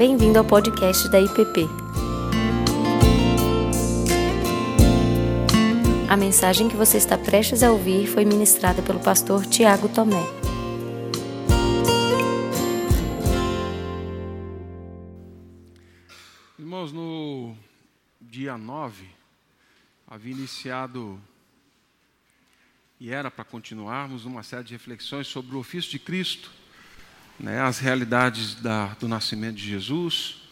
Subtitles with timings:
[0.00, 1.68] Bem-vindo ao podcast da IPP.
[6.08, 10.22] A mensagem que você está prestes a ouvir foi ministrada pelo pastor Tiago Tomé.
[16.58, 17.54] Irmãos, no
[18.22, 19.04] dia 9,
[20.06, 21.20] havia iniciado
[22.98, 26.50] e era para continuarmos uma série de reflexões sobre o ofício de Cristo,
[27.40, 30.42] né, as realidades da, do nascimento de Jesus,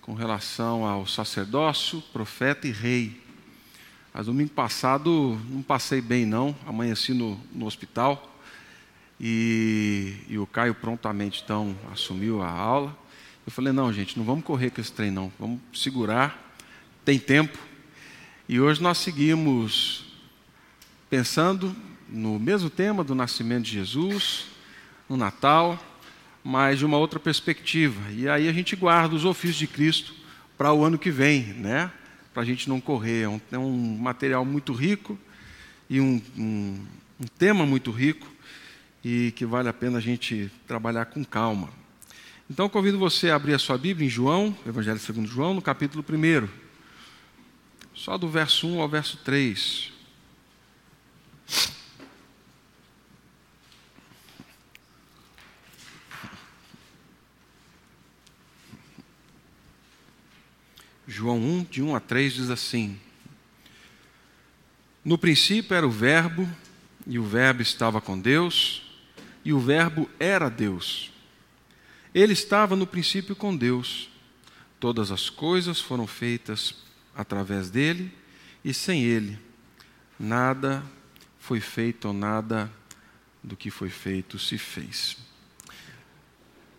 [0.00, 3.20] com relação ao sacerdócio, profeta e rei.
[4.14, 8.38] Mas domingo passado não passei bem não, amanheci no, no hospital
[9.20, 12.96] e, e o Caio prontamente então assumiu a aula.
[13.44, 16.54] Eu falei, não gente, não vamos correr com esse trem não, vamos segurar,
[17.04, 17.58] tem tempo.
[18.48, 20.04] E hoje nós seguimos
[21.08, 21.74] pensando
[22.08, 24.46] no mesmo tema do nascimento de Jesus,
[25.08, 25.78] no Natal,
[26.42, 28.00] mas de uma outra perspectiva.
[28.12, 30.14] E aí a gente guarda os ofícios de Cristo
[30.56, 31.90] para o ano que vem, né?
[32.32, 33.22] Para a gente não correr.
[33.22, 35.18] É um, é um, material muito rico
[35.88, 36.86] e um, um,
[37.20, 38.26] um tema muito rico
[39.04, 41.68] e que vale a pena a gente trabalhar com calma.
[42.48, 46.04] Então convido você a abrir a sua Bíblia em João, Evangelho segundo João, no capítulo
[46.08, 46.48] 1.
[47.94, 49.92] Só do verso 1 ao verso 3.
[61.10, 62.96] João 1, de 1 a 3 diz assim:
[65.04, 66.48] No princípio era o Verbo,
[67.04, 68.82] e o Verbo estava com Deus,
[69.44, 71.10] e o Verbo era Deus.
[72.14, 74.08] Ele estava no princípio com Deus.
[74.78, 76.76] Todas as coisas foram feitas
[77.12, 78.14] através dele,
[78.64, 79.36] e sem ele,
[80.16, 80.80] nada
[81.40, 82.70] foi feito ou nada
[83.42, 85.16] do que foi feito se fez.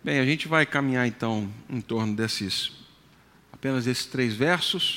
[0.02, 2.82] Bem, a gente vai caminhar então em torno desses
[3.62, 4.96] apenas esses três versos.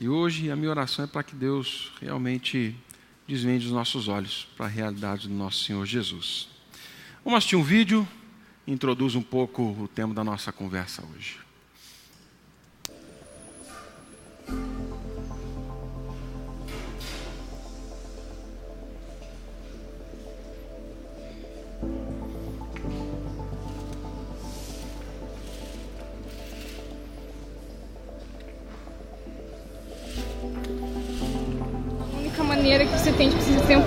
[0.00, 2.76] E hoje a minha oração é para que Deus realmente
[3.26, 6.48] desvende os nossos olhos para a realidade do nosso Senhor Jesus.
[7.24, 8.06] Vamos assistir um vídeo,
[8.68, 11.40] introduz um pouco o tema da nossa conversa hoje.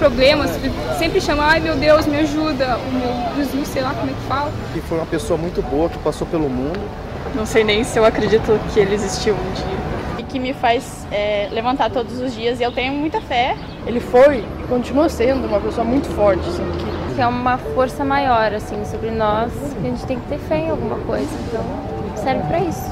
[0.06, 3.68] Se você tem problema, você sempre chama, ai meu Deus, me ajuda, o meu Jesus,
[3.68, 4.52] sei lá como é que fala.
[4.76, 6.80] E foi uma pessoa muito boa que passou pelo mundo.
[7.34, 10.20] Não sei nem se eu acredito que ele existiu um dia.
[10.20, 13.58] E que me faz é, levantar todos os dias e eu tenho muita fé.
[13.86, 17.16] Ele foi e continua sendo uma pessoa muito forte, assim, que...
[17.16, 20.58] que é uma força maior, assim, sobre nós, que a gente tem que ter fé
[20.58, 21.64] em alguma coisa, então
[22.16, 22.92] serve para isso.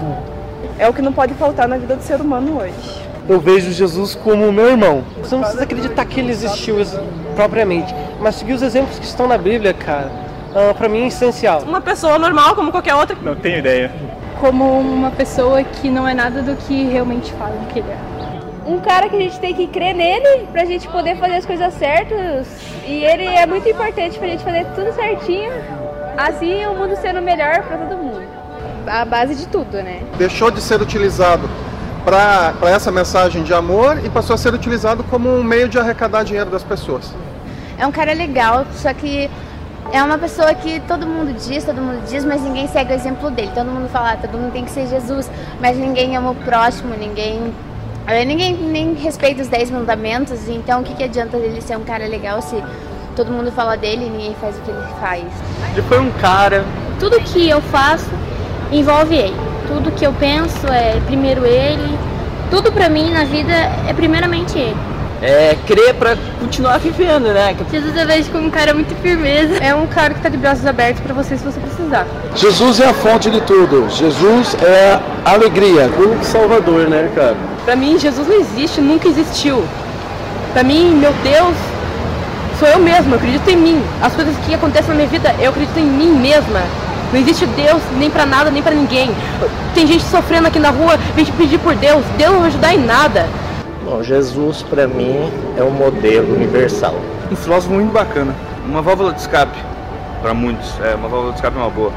[0.78, 4.16] É o que não pode faltar na vida do ser humano hoje eu vejo Jesus
[4.16, 5.04] como meu irmão.
[5.22, 6.78] Você não precisa acreditar que ele existiu
[7.36, 10.12] propriamente, mas seguir os exemplos que estão na Bíblia, cara,
[10.52, 11.62] uh, para mim é essencial.
[11.62, 13.16] Uma pessoa normal como qualquer outra.
[13.22, 13.92] Não tenho ideia.
[14.40, 18.14] Como uma pessoa que não é nada do que realmente falam que ele é
[18.66, 21.74] um cara que a gente tem que crer nele pra gente poder fazer as coisas
[21.74, 22.48] certas.
[22.86, 25.52] E ele é muito importante pra gente fazer tudo certinho.
[26.18, 28.24] Assim o mundo sendo melhor pra todo mundo.
[28.88, 30.02] A base de tudo, né?
[30.18, 31.50] Deixou de ser utilizado
[32.04, 36.24] para essa mensagem de amor e passou a ser utilizado como um meio de arrecadar
[36.24, 37.14] dinheiro das pessoas.
[37.78, 39.30] É um cara legal, só que
[39.92, 43.30] é uma pessoa que todo mundo diz, todo mundo diz, mas ninguém segue o exemplo
[43.32, 43.52] dele.
[43.54, 46.96] Todo mundo fala, ah, todo mundo tem que ser Jesus, mas ninguém ama o próximo,
[46.96, 47.54] ninguém.
[48.08, 51.84] Eh, ninguém nem respeita os 10 mandamentos, então o que, que adianta ele ser um
[51.84, 52.62] cara legal se
[53.16, 55.24] todo mundo fala dele e ninguém faz o que ele faz?
[55.72, 56.66] Ele foi um cara.
[57.00, 58.10] Tudo que eu faço
[58.72, 59.53] envolve ele.
[59.74, 61.98] Tudo que eu penso é primeiro ele.
[62.52, 63.52] Tudo para mim na vida
[63.88, 64.78] é primeiramente ele.
[65.20, 67.56] É crer para continuar vivendo, né?
[67.72, 69.56] Jesus eu vejo como um cara muito firmeza.
[69.56, 72.06] É um cara que tá de braços abertos para você se você precisar.
[72.36, 73.90] Jesus é a fonte de tudo.
[73.90, 75.88] Jesus é a alegria.
[75.88, 77.36] O salvador, né, cara?
[77.66, 79.64] Para mim, Jesus não existe, nunca existiu.
[80.54, 81.56] Para mim, meu Deus,
[82.60, 83.82] sou eu mesma, eu acredito em mim.
[84.04, 86.62] As coisas que acontecem na minha vida, eu acredito em mim mesma.
[87.14, 89.12] Não existe Deus nem para nada, nem para ninguém.
[89.76, 92.04] Tem gente sofrendo aqui na rua, vem te pedir por Deus.
[92.18, 93.28] Deus não vai ajudar em nada.
[93.86, 96.96] Bom, Jesus para mim é um modelo universal.
[97.32, 98.34] Um filósofo muito bacana.
[98.66, 99.56] Uma válvula de escape
[100.24, 100.74] para muitos.
[100.82, 101.92] É, uma válvula de escape é uma boa.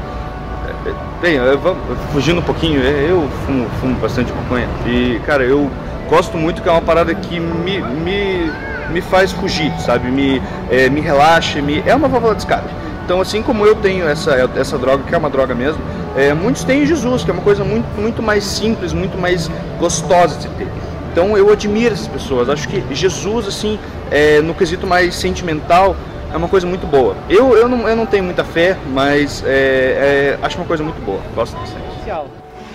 [0.85, 1.75] É, é, bem, eu,
[2.13, 4.69] fugindo um pouquinho, é, eu fumo, fumo bastante maconha.
[4.85, 5.67] E, cara, eu
[6.07, 8.51] gosto muito que é uma parada que me, me,
[8.91, 10.11] me faz fugir, sabe?
[10.11, 12.69] Me, é, me relaxa, me, é uma válvula de escape.
[13.07, 15.81] Então, assim como eu tenho essa, essa droga, que é uma droga mesmo,
[16.13, 19.49] é, muitos têm Jesus, que é uma coisa muito, muito mais simples, muito mais
[19.79, 20.67] gostosa de ter.
[21.13, 22.49] Então eu admiro essas pessoas.
[22.49, 23.79] Acho que Jesus, assim,
[24.11, 25.95] é, no quesito mais sentimental,
[26.33, 27.15] é uma coisa muito boa.
[27.29, 31.01] Eu, eu, não, eu não tenho muita fé, mas é, é, acho uma coisa muito
[31.05, 31.21] boa.
[31.33, 31.85] Gosto bastante.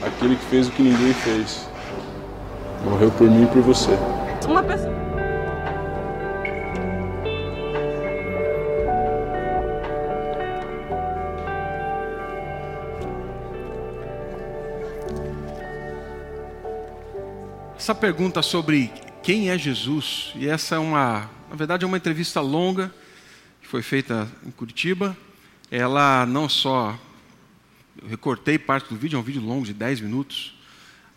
[0.03, 1.69] Aquele que fez o que ninguém fez.
[2.87, 3.91] Morreu por mim e por você.
[4.49, 5.12] Uma pessoa.
[17.83, 18.93] Essa pergunta sobre
[19.25, 22.95] quem é Jesus, e essa é uma, na verdade, é uma entrevista longa
[23.61, 25.17] que foi feita em Curitiba.
[25.69, 26.97] Ela não só
[28.01, 30.57] eu recortei parte do vídeo, é um vídeo longo de 10 minutos,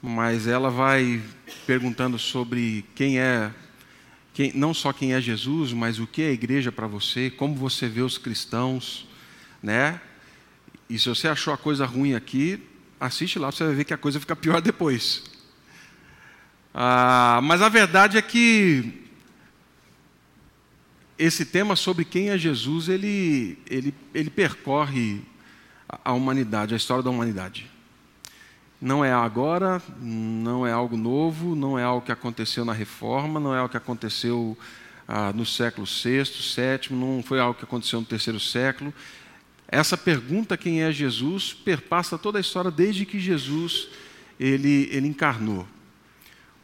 [0.01, 1.21] mas ela vai
[1.67, 3.51] perguntando sobre quem é,
[4.33, 7.53] quem, não só quem é Jesus, mas o que é a igreja para você, como
[7.53, 9.07] você vê os cristãos,
[9.61, 10.01] né?
[10.89, 12.59] E se você achou a coisa ruim aqui,
[12.99, 15.34] assiste lá, você vai ver que a coisa fica pior depois.
[16.77, 19.05] Ah, mas a verdade é que
[21.17, 25.21] esse tema sobre quem é Jesus, ele, ele, ele percorre
[26.03, 27.71] a humanidade, a história da humanidade.
[28.81, 33.55] Não é agora, não é algo novo, não é algo que aconteceu na reforma, não
[33.55, 34.57] é algo que aconteceu
[35.07, 38.93] ah, no século VI, VII, não foi algo que aconteceu no terceiro século.
[39.65, 43.87] Essa pergunta, quem é Jesus, perpassa toda a história desde que Jesus
[44.37, 45.65] ele, ele encarnou.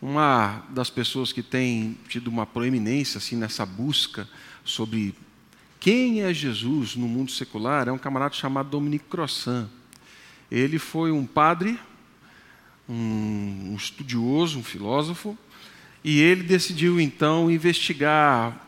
[0.02, 4.28] Uma das pessoas que tem tido uma proeminência assim, nessa busca
[4.66, 5.14] sobre
[5.80, 9.70] quem é Jesus no mundo secular é um camarada chamado Dominique Crossan.
[10.50, 11.80] Ele foi um padre,
[12.90, 15.38] um, estudioso, um filósofo,
[16.04, 18.68] e ele decidiu então investigar,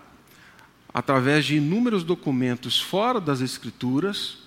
[0.94, 4.38] através de inúmeros documentos fora das Escrituras,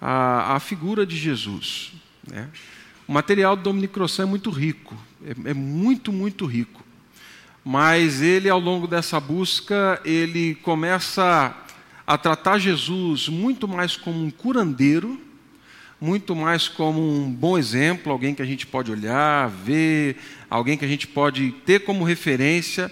[0.00, 1.92] a, a figura de Jesus.
[2.26, 2.48] Né?
[3.06, 4.96] O material do Dominique Crossan é muito rico,
[5.26, 6.82] é, é muito, muito rico.
[7.64, 11.56] Mas ele, ao longo dessa busca, ele começa
[12.06, 15.20] a tratar Jesus muito mais como um curandeiro,
[16.00, 20.16] muito mais como um bom exemplo, alguém que a gente pode olhar, ver,
[20.50, 22.90] alguém que a gente pode ter como referência.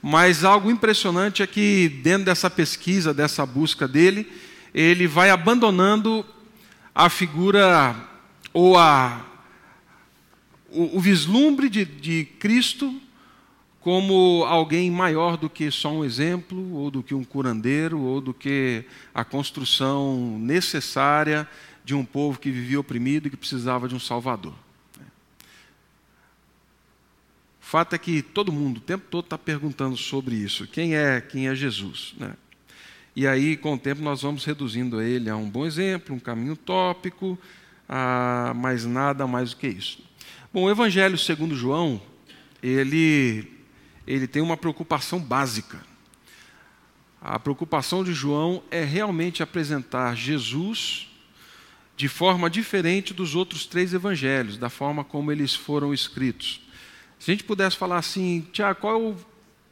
[0.00, 4.26] Mas algo impressionante é que, dentro dessa pesquisa, dessa busca dele,
[4.72, 6.24] ele vai abandonando
[6.94, 7.94] a figura
[8.54, 9.22] ou a,
[10.70, 13.00] o, o vislumbre de, de Cristo
[13.80, 18.34] como alguém maior do que só um exemplo, ou do que um curandeiro, ou do
[18.34, 18.84] que
[19.14, 21.48] a construção necessária
[21.84, 24.54] de um povo que vivia oprimido e que precisava de um salvador.
[27.66, 31.20] O fato é que todo mundo, o tempo todo, está perguntando sobre isso: quem é,
[31.20, 32.12] quem é Jesus?
[32.18, 32.34] Né?
[33.14, 36.56] E aí, com o tempo, nós vamos reduzindo ele a um bom exemplo, um caminho
[36.56, 37.38] tópico,
[37.88, 40.02] a mais nada mais do que isso.
[40.56, 42.00] Bom, o Evangelho segundo João,
[42.62, 43.46] ele
[44.06, 45.84] ele tem uma preocupação básica.
[47.20, 51.08] A preocupação de João é realmente apresentar Jesus
[51.94, 56.62] de forma diferente dos outros três evangelhos, da forma como eles foram escritos.
[57.18, 59.16] Se a gente pudesse falar assim, Tiago, qual, é o,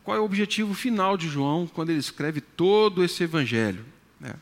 [0.02, 3.86] qual é o objetivo final de João quando ele escreve todo esse evangelho?
[4.20, 4.34] Né?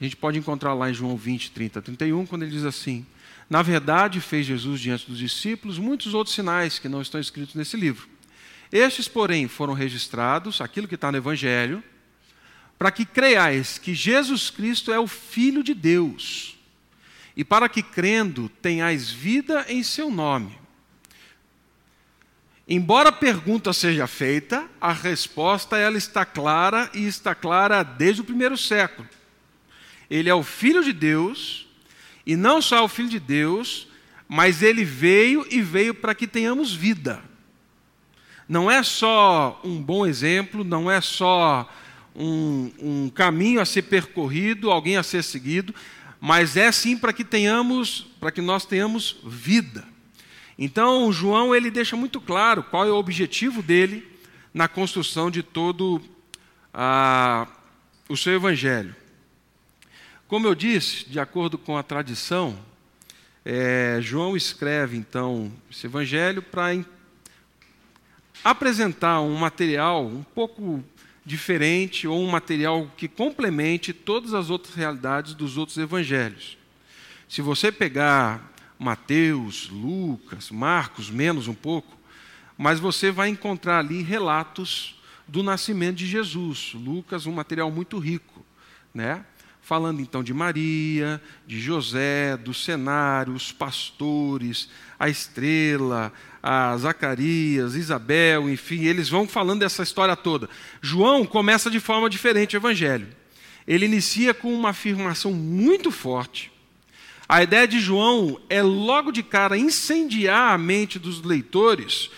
[0.00, 3.04] A gente pode encontrar lá em João 20, 30, 31, quando ele diz assim:
[3.50, 7.76] Na verdade, fez Jesus diante dos discípulos muitos outros sinais que não estão escritos nesse
[7.76, 8.08] livro.
[8.70, 11.82] Estes, porém, foram registrados, aquilo que está no Evangelho,
[12.78, 16.56] para que creiais que Jesus Cristo é o Filho de Deus,
[17.36, 20.56] e para que, crendo, tenhais vida em seu nome.
[22.68, 28.24] Embora a pergunta seja feita, a resposta ela está clara e está clara desde o
[28.24, 29.08] primeiro século.
[30.08, 31.66] Ele é o Filho de Deus,
[32.32, 33.88] e não só é o Filho de Deus,
[34.28, 37.22] mas ele veio e veio para que tenhamos vida
[38.50, 41.72] não é só um bom exemplo, não é só
[42.16, 45.72] um, um caminho a ser percorrido, alguém a ser seguido,
[46.20, 49.86] mas é sim para que tenhamos, para que nós tenhamos vida.
[50.58, 54.04] Então, João ele deixa muito claro qual é o objetivo dele
[54.52, 56.02] na construção de todo
[56.74, 57.46] ah,
[58.08, 58.96] o seu evangelho.
[60.30, 62.56] Como eu disse, de acordo com a tradição,
[63.44, 66.84] é, João escreve então esse evangelho para
[68.44, 70.84] apresentar um material um pouco
[71.26, 76.56] diferente ou um material que complemente todas as outras realidades dos outros evangelhos.
[77.28, 81.98] Se você pegar Mateus, Lucas, Marcos, menos um pouco,
[82.56, 84.94] mas você vai encontrar ali relatos
[85.26, 86.70] do nascimento de Jesus.
[86.72, 88.46] Lucas, um material muito rico,
[88.94, 89.24] né?
[89.62, 96.12] Falando então de Maria, de José, dos cenários, pastores, a estrela,
[96.42, 100.48] a Zacarias, Isabel, enfim, eles vão falando dessa história toda.
[100.80, 103.08] João começa de forma diferente o evangelho.
[103.66, 106.50] Ele inicia com uma afirmação muito forte.
[107.28, 112.10] A ideia de João é logo de cara incendiar a mente dos leitores,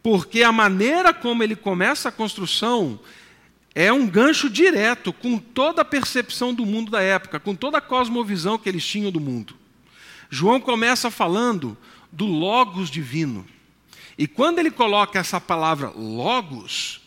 [0.00, 3.00] porque a maneira como ele começa a construção
[3.74, 7.80] é um gancho direto com toda a percepção do mundo da época, com toda a
[7.80, 9.54] cosmovisão que eles tinham do mundo.
[10.28, 11.76] João começa falando
[12.10, 13.46] do Logos divino.
[14.18, 17.00] E quando ele coloca essa palavra Logos,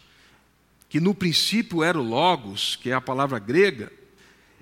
[0.89, 3.91] que no princípio era o Logos, que é a palavra grega,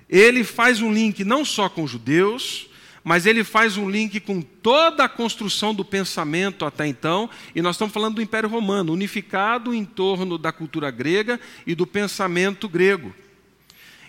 [0.08, 2.68] ele faz um link não só com os judeus,
[3.04, 7.74] mas ele faz um link com toda a construção do pensamento até então, e nós
[7.76, 13.14] estamos falando do Império Romano, unificado em torno da cultura grega e do pensamento grego.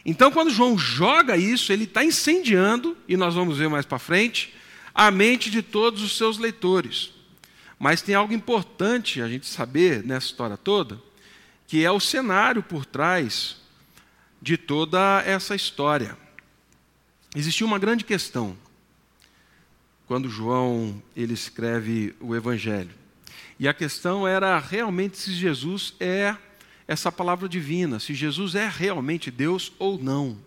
[0.06, 4.54] Então, quando João joga isso, ele está incendiando, e nós vamos ver mais para frente,
[4.94, 7.12] a mente de todos os seus leitores.
[7.80, 11.02] Mas tem algo importante a gente saber nessa história toda,
[11.68, 13.58] que é o cenário por trás
[14.42, 16.18] de toda essa história.
[17.36, 18.56] Existia uma grande questão
[20.08, 22.92] quando João ele escreve o evangelho.
[23.60, 26.36] E a questão era realmente se Jesus é
[26.88, 30.38] essa palavra divina, se Jesus é realmente Deus ou não.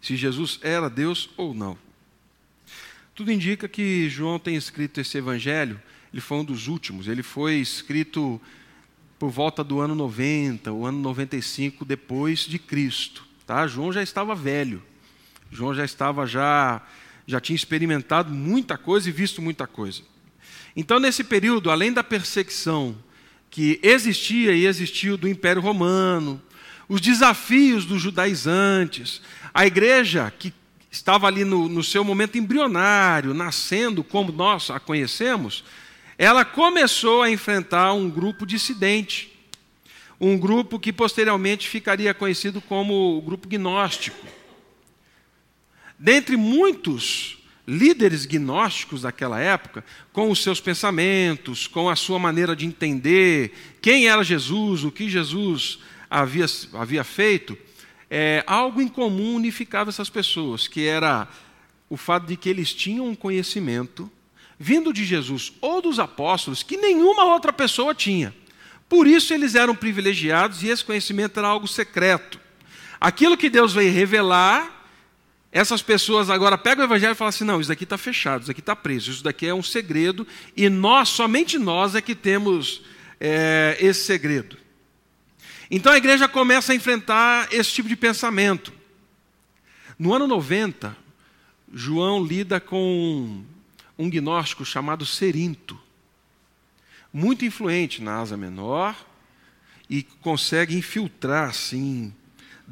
[0.00, 1.76] Se Jesus era Deus ou não.
[3.14, 5.80] Tudo indica que João tem escrito esse evangelho,
[6.12, 8.40] ele foi um dos últimos, ele foi escrito
[9.18, 13.66] por volta do ano 90, o ano 95 depois de Cristo, tá?
[13.66, 14.82] João já estava velho.
[15.50, 16.82] João já estava já
[17.26, 20.02] já tinha experimentado muita coisa e visto muita coisa.
[20.76, 22.96] Então, nesse período, além da perseguição
[23.50, 26.40] que existia e existiu do Império Romano,
[26.88, 29.20] os desafios dos judaizantes,
[29.52, 30.52] a igreja que
[30.90, 35.64] estava ali no, no seu momento embrionário, nascendo como nós a conhecemos,
[36.18, 39.32] ela começou a enfrentar um grupo dissidente,
[40.20, 44.41] um grupo que posteriormente ficaria conhecido como o grupo gnóstico.
[46.02, 52.66] Dentre muitos líderes gnósticos daquela época, com os seus pensamentos, com a sua maneira de
[52.66, 55.78] entender quem era Jesus, o que Jesus
[56.10, 57.56] havia, havia feito,
[58.10, 61.28] é, algo em comum unificava essas pessoas, que era
[61.88, 64.10] o fato de que eles tinham um conhecimento
[64.58, 68.34] vindo de Jesus ou dos apóstolos que nenhuma outra pessoa tinha.
[68.88, 72.40] Por isso eles eram privilegiados e esse conhecimento era algo secreto.
[73.00, 74.81] Aquilo que Deus veio revelar
[75.52, 78.48] essas pessoas agora pegam o evangelho e falam assim: não, isso daqui está fechado, isso
[78.48, 82.82] daqui está preso, isso daqui é um segredo, e nós, somente nós, é que temos
[83.20, 84.56] é, esse segredo.
[85.70, 88.72] Então a igreja começa a enfrentar esse tipo de pensamento.
[89.98, 90.96] No ano 90,
[91.72, 93.44] João lida com
[93.98, 95.78] um gnóstico chamado Serinto,
[97.12, 98.96] muito influente na Asa Menor,
[99.88, 102.12] e consegue infiltrar, assim,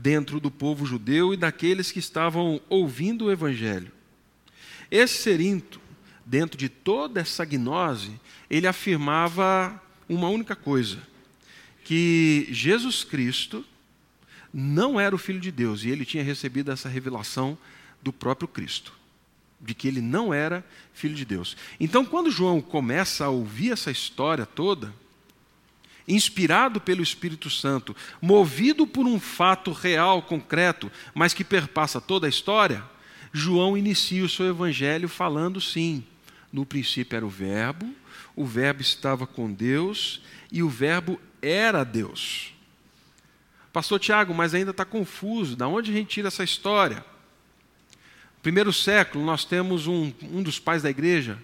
[0.01, 3.93] dentro do povo judeu e daqueles que estavam ouvindo o evangelho.
[4.91, 5.81] Esse Serinto,
[6.25, 10.99] dentro de toda essa gnose, ele afirmava uma única coisa:
[11.85, 13.65] que Jesus Cristo
[14.53, 17.57] não era o filho de Deus e ele tinha recebido essa revelação
[18.03, 18.93] do próprio Cristo,
[19.61, 20.65] de que ele não era
[20.95, 21.57] filho de Deus.
[21.79, 24.93] Então, quando João começa a ouvir essa história toda,
[26.11, 32.31] inspirado pelo Espírito Santo, movido por um fato real, concreto, mas que perpassa toda a
[32.31, 32.83] história,
[33.33, 36.05] João inicia o seu evangelho falando sim:
[36.53, 37.95] no princípio era o Verbo,
[38.35, 42.53] o Verbo estava com Deus e o Verbo era Deus.
[43.73, 47.05] Pastor Tiago, mas ainda está confuso, da onde a gente tira essa história?
[48.35, 51.39] No primeiro século, nós temos um, um dos pais da igreja,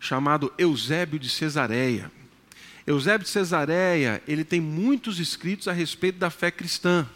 [0.00, 2.10] chamado Eusébio de Cesareia.
[2.86, 7.08] Eusébio de Cesareia, ele tem muitos escritos a respeito da fé cristã.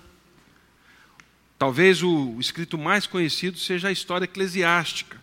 [1.56, 5.22] Talvez o escrito mais conhecido seja a história eclesiástica.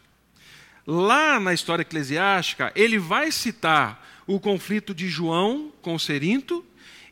[0.85, 6.63] Lá na história eclesiástica, ele vai citar o conflito de João com Serinto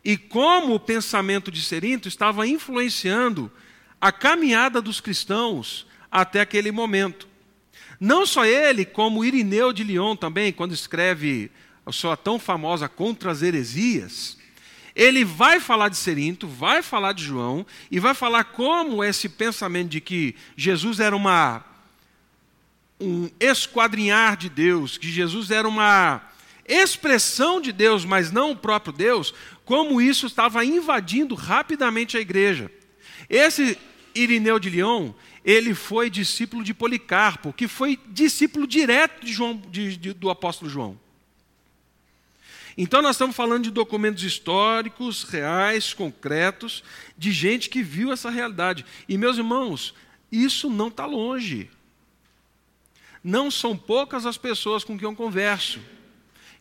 [0.03, 3.51] e como o pensamento de Serinto estava influenciando
[3.99, 7.27] a caminhada dos cristãos até aquele momento.
[7.99, 11.51] Não só ele, como Irineu de Lyon também, quando escreve
[11.85, 14.37] a sua tão famosa Contra as Heresias,
[14.95, 19.89] ele vai falar de Serinto, vai falar de João e vai falar como esse pensamento
[19.89, 21.63] de que Jesus era uma
[22.99, 26.21] um esquadrinhar de Deus, que Jesus era uma
[26.65, 29.33] expressão de Deus, mas não o próprio Deus,
[29.65, 32.71] como isso estava invadindo rapidamente a igreja.
[33.29, 33.77] Esse
[34.13, 35.13] Irineu de Leão,
[35.43, 40.71] ele foi discípulo de Policarpo, que foi discípulo direto de João, de, de, do apóstolo
[40.71, 40.97] João.
[42.77, 46.83] Então nós estamos falando de documentos históricos, reais, concretos,
[47.17, 48.85] de gente que viu essa realidade.
[49.07, 49.93] E meus irmãos,
[50.31, 51.69] isso não está longe.
[53.23, 55.79] Não são poucas as pessoas com quem eu converso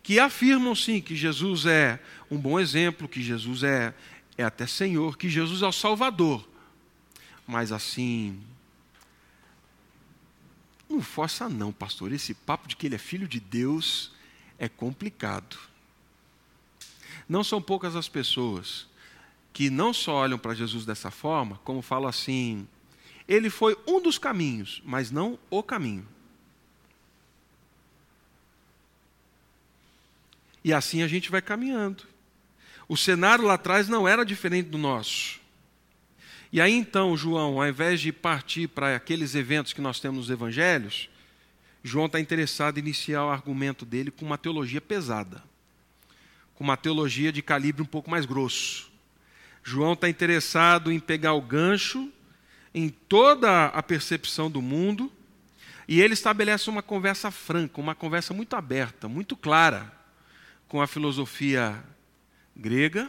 [0.05, 1.99] que afirmam sim que Jesus é
[2.31, 3.95] um bom exemplo, que Jesus é,
[4.37, 6.47] é até Senhor, que Jesus é o Salvador.
[7.47, 8.39] Mas assim,
[10.87, 12.13] não força não, pastor.
[12.13, 14.13] Esse papo de que ele é filho de Deus
[14.59, 15.57] é complicado.
[17.29, 18.87] Não são poucas as pessoas
[19.53, 22.67] que não só olham para Jesus dessa forma, como falam assim:
[23.27, 26.07] ele foi um dos caminhos, mas não o caminho.
[30.63, 32.05] E assim a gente vai caminhando.
[32.89, 35.41] O cenário lá atrás não era diferente do nosso.
[36.53, 40.31] E aí então, João, ao invés de partir para aqueles eventos que nós temos nos
[40.31, 41.09] evangelhos,
[41.83, 45.43] João está interessado em iniciar o argumento dele com uma teologia pesada,
[46.55, 48.91] com uma teologia de calibre um pouco mais grosso.
[49.63, 52.13] João está interessado em pegar o gancho
[52.75, 55.11] em toda a percepção do mundo
[55.87, 59.93] e ele estabelece uma conversa franca, uma conversa muito aberta, muito clara
[60.67, 61.83] com a filosofia
[62.57, 63.09] grega,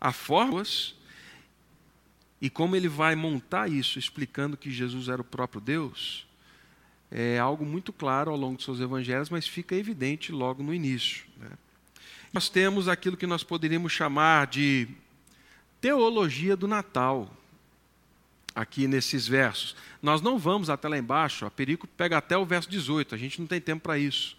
[0.00, 0.94] a fórmulas,
[2.40, 6.26] e como ele vai montar isso, explicando que Jesus era o próprio Deus,
[7.10, 11.24] é algo muito claro ao longo dos seus evangelhos, mas fica evidente logo no início.
[11.38, 11.48] Né?
[12.34, 14.88] Nós temos aquilo que nós poderíamos chamar de
[15.80, 17.30] teologia do Natal,
[18.52, 19.76] aqui nesses versos.
[20.02, 23.40] Nós não vamos até lá embaixo, a Perico pega até o verso 18, a gente
[23.40, 24.36] não tem tempo para isso.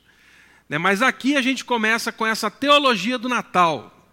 [0.68, 0.78] Né?
[0.78, 4.06] Mas aqui a gente começa com essa teologia do Natal.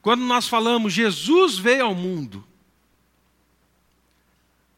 [0.00, 2.38] Quando nós falamos Jesus veio ao mundo,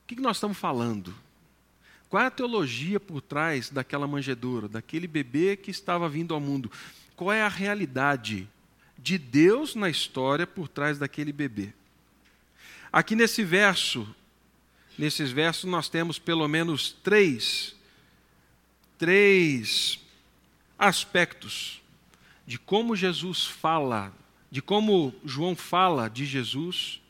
[0.02, 1.14] o que nós estamos falando?
[2.08, 6.72] Qual é a teologia por trás daquela manjedoura, daquele bebê que estava vindo ao mundo?
[7.16, 8.48] Qual é a realidade
[8.98, 11.72] de Deus na história por trás daquele bebê?
[12.92, 14.06] Aqui nesse verso,
[14.98, 17.74] nesses versos nós temos pelo menos três,
[18.98, 19.98] três
[20.78, 21.80] aspectos
[22.46, 24.12] de como Jesus fala,
[24.50, 27.00] de como João fala de Jesus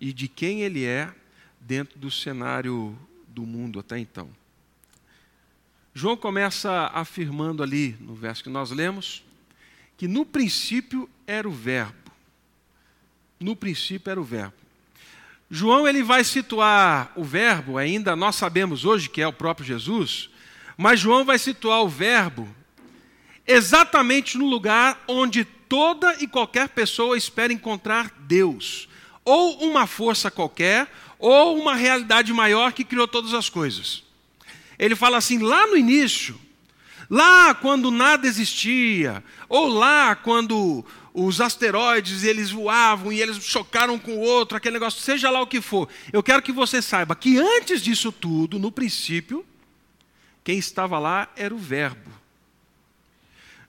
[0.00, 1.14] e de quem ele é
[1.60, 4.28] dentro do cenário do mundo até então.
[5.94, 9.22] João começa afirmando ali, no verso que nós lemos,
[10.02, 12.10] que no princípio era o Verbo.
[13.38, 14.54] No princípio era o Verbo.
[15.48, 20.28] João ele vai situar o Verbo, ainda nós sabemos hoje que é o próprio Jesus,
[20.76, 22.48] mas João vai situar o Verbo
[23.46, 28.88] exatamente no lugar onde toda e qualquer pessoa espera encontrar Deus,
[29.24, 34.02] ou uma força qualquer, ou uma realidade maior que criou todas as coisas.
[34.76, 36.36] Ele fala assim, lá no início,
[37.12, 44.12] lá quando nada existia, ou lá quando os asteroides eles voavam e eles chocaram com
[44.12, 45.90] o outro, aquele negócio, seja lá o que for.
[46.10, 49.44] Eu quero que você saiba que antes disso tudo, no princípio,
[50.42, 52.10] quem estava lá era o Verbo.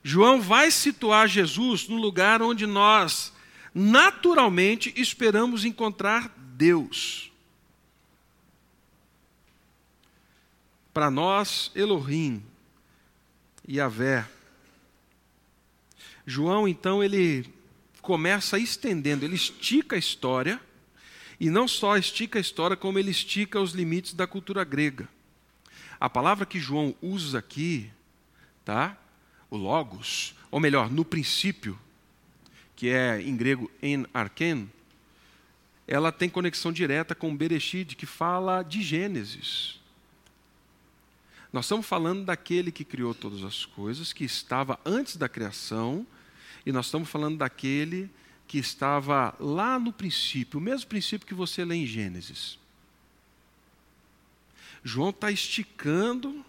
[0.02, 3.30] João vai situar Jesus no lugar onde nós
[3.74, 7.30] naturalmente esperamos encontrar Deus.
[10.94, 12.42] Para nós, Elohim,
[13.68, 14.26] Yahvé.
[16.26, 17.46] João, então, ele
[18.00, 20.60] começa estendendo, ele estica a história,
[21.40, 25.08] e não só estica a história, como ele estica os limites da cultura grega.
[25.98, 27.90] A palavra que João usa aqui,
[28.64, 28.96] tá?
[29.50, 31.78] o Logos, ou melhor, no princípio,
[32.74, 34.70] que é em grego en arken,
[35.86, 39.80] ela tem conexão direta com Bereshit, que fala de Gênesis.
[41.54, 46.04] Nós estamos falando daquele que criou todas as coisas, que estava antes da criação,
[46.66, 48.10] e nós estamos falando daquele
[48.48, 52.58] que estava lá no princípio, o mesmo princípio que você lê em Gênesis.
[54.82, 56.44] João está esticando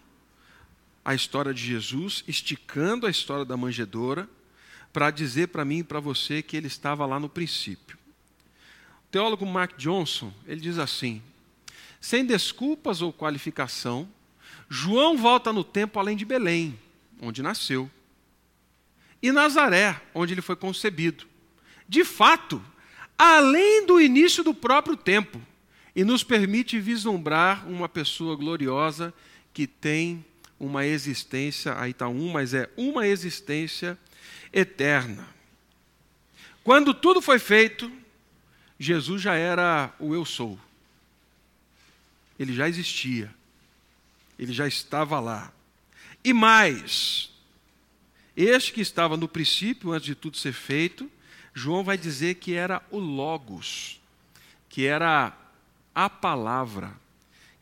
[1.04, 4.28] a história de Jesus, esticando a história da manjedoura,
[4.92, 7.96] para dizer para mim e para você que ele estava lá no princípio.
[9.06, 11.22] O teólogo Mark Johnson, ele diz assim:
[12.00, 14.08] sem desculpas ou qualificação,
[14.68, 16.78] João volta no tempo além de Belém,
[17.20, 17.90] onde nasceu,
[19.22, 21.26] e Nazaré, onde ele foi concebido.
[21.88, 22.62] De fato,
[23.18, 25.40] além do início do próprio tempo,
[25.96, 29.14] e nos permite vislumbrar uma pessoa gloriosa
[29.54, 30.22] que tem
[30.60, 33.98] uma existência, aí está um, mas é uma existência
[34.52, 35.26] eterna.
[36.62, 37.90] Quando tudo foi feito,
[38.78, 40.58] Jesus já era o eu sou.
[42.38, 43.34] ele já existia,
[44.38, 45.52] ele já estava lá.
[46.22, 47.30] E mais,
[48.36, 51.10] este que estava no princípio, antes de tudo ser feito,
[51.54, 54.00] João vai dizer que era o Logos,
[54.68, 55.32] que era
[55.94, 56.92] a palavra,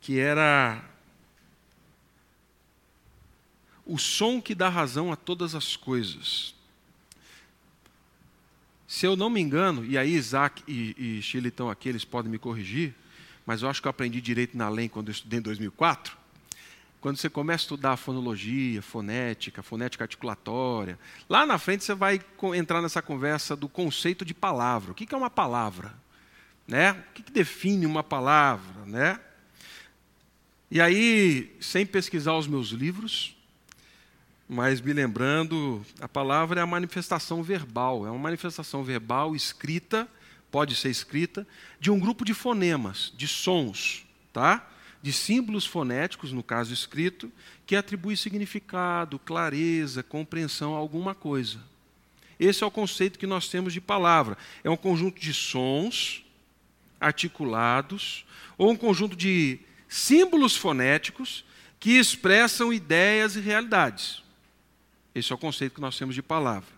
[0.01, 0.85] que era
[3.87, 6.55] o som que dá razão a todas as coisas.
[8.89, 12.31] Se eu não me engano, e aí Isaac e, e Chile estão aqui, eles podem
[12.31, 12.95] me corrigir,
[13.47, 16.24] mas eu acho que eu aprendi direito na LEM quando eu estudei em 2004.
[17.05, 22.19] Quando você começa a estudar fonologia, fonética, fonética articulatória, lá na frente você vai
[22.57, 24.93] entrar nessa conversa do conceito de palavra.
[24.93, 25.93] O que é uma palavra?
[26.67, 26.93] Né?
[26.93, 28.87] O que define uma palavra?
[28.87, 29.21] Né?
[30.71, 33.37] E aí, sem pesquisar os meus livros,
[34.49, 40.09] mas me lembrando, a palavra é a manifestação verbal, é uma manifestação verbal escrita,
[40.51, 41.47] pode ser escrita,
[41.79, 44.71] de um grupo de fonemas, de sons, tá?
[45.05, 47.31] De símbolos fonéticos, no caso escrito,
[47.67, 51.59] que atribui significado, clareza, compreensão a alguma coisa.
[52.41, 54.39] Esse é o conceito que nós temos de palavra.
[54.65, 56.25] É um conjunto de sons
[56.99, 58.25] articulados,
[58.57, 61.45] ou um conjunto de símbolos fonéticos
[61.79, 64.23] que expressam ideias e realidades.
[65.15, 66.73] Esse é o conceito que nós temos de palavra.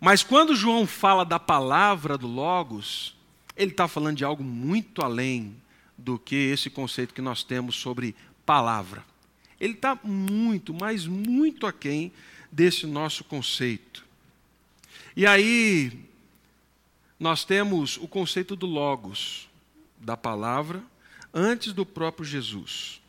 [0.00, 3.14] Mas quando João fala da palavra do Logos,
[3.56, 5.54] ele está falando de algo muito além
[5.96, 9.04] do que esse conceito que nós temos sobre palavra.
[9.58, 12.12] Ele está muito, mas muito aquém
[12.52, 14.04] desse nosso conceito.
[15.16, 16.04] E aí,
[17.18, 19.48] nós temos o conceito do Logos,
[19.98, 20.82] da palavra,
[21.32, 23.00] antes do próprio Jesus.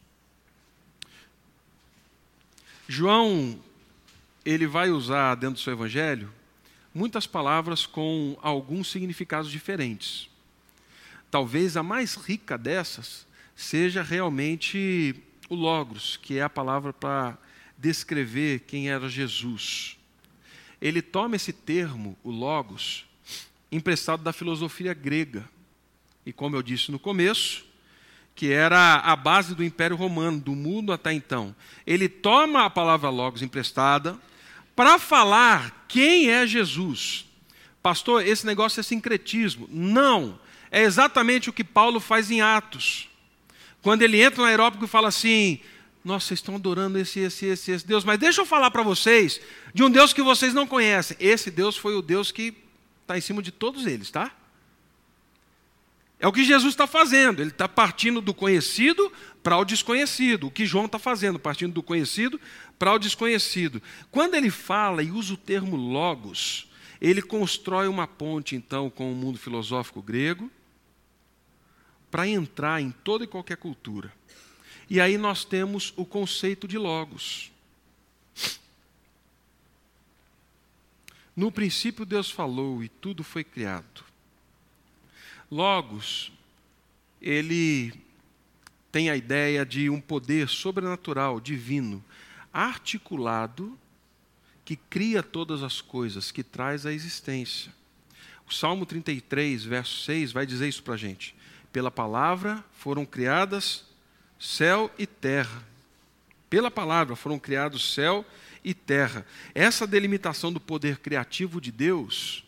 [2.87, 3.59] João
[4.45, 6.31] ele vai usar dentro do seu evangelho
[6.93, 10.29] muitas palavras com alguns significados diferentes.
[11.29, 15.15] Talvez a mais rica dessas seja realmente
[15.49, 17.37] o logos, que é a palavra para
[17.77, 19.97] descrever quem era Jesus.
[20.81, 23.05] Ele toma esse termo, o logos,
[23.71, 25.47] emprestado da filosofia grega.
[26.25, 27.65] E como eu disse no começo,
[28.35, 31.55] que era a base do Império Romano, do mundo até então.
[31.85, 34.17] Ele toma a palavra logos emprestada,
[34.75, 37.25] para falar quem é Jesus.
[37.81, 39.67] Pastor, esse negócio é sincretismo.
[39.71, 40.39] Não.
[40.71, 43.09] É exatamente o que Paulo faz em Atos.
[43.81, 45.59] Quando ele entra no aeróbico e fala assim:
[46.03, 49.39] Nossa, vocês estão adorando esse, esse, esse, esse Deus, mas deixa eu falar para vocês
[49.73, 51.15] de um Deus que vocês não conhecem.
[51.19, 52.53] Esse Deus foi o Deus que
[53.01, 54.31] está em cima de todos eles, tá?
[56.19, 57.41] É o que Jesus está fazendo.
[57.41, 59.11] Ele está partindo do conhecido
[59.43, 60.47] para o desconhecido.
[60.47, 62.39] O que João está fazendo, partindo do conhecido
[62.77, 63.81] para o desconhecido.
[64.11, 66.67] Quando ele fala e usa o termo logos,
[66.99, 70.49] ele constrói uma ponte, então, com o mundo filosófico grego,
[72.17, 74.11] para entrar em toda e qualquer cultura.
[74.89, 77.51] E aí nós temos o conceito de logos.
[81.35, 84.03] No princípio Deus falou e tudo foi criado.
[85.51, 86.31] Logos,
[87.21, 87.93] ele
[88.91, 92.03] tem a ideia de um poder sobrenatural, divino,
[92.51, 93.77] articulado,
[94.65, 97.71] que cria todas as coisas, que traz a existência.
[98.49, 101.36] O Salmo 33, verso 6, vai dizer isso para a gente.
[101.77, 103.85] Pela palavra foram criadas
[104.39, 105.61] céu e terra.
[106.49, 108.25] Pela palavra foram criados céu
[108.63, 109.23] e terra.
[109.53, 112.43] Essa delimitação do poder criativo de Deus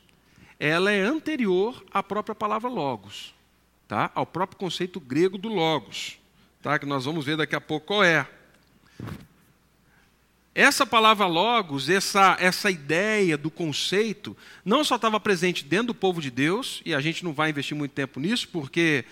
[0.60, 3.36] ela é anterior à própria palavra logos,
[3.88, 4.10] tá?
[4.16, 6.18] ao próprio conceito grego do logos,
[6.60, 6.80] tá?
[6.80, 8.28] que nós vamos ver daqui a pouco qual é.
[10.54, 14.36] Essa palavra logos, essa, essa ideia do conceito,
[14.66, 17.78] não só estava presente dentro do povo de Deus, e a gente não vai investir
[17.78, 19.06] muito tempo nisso, porque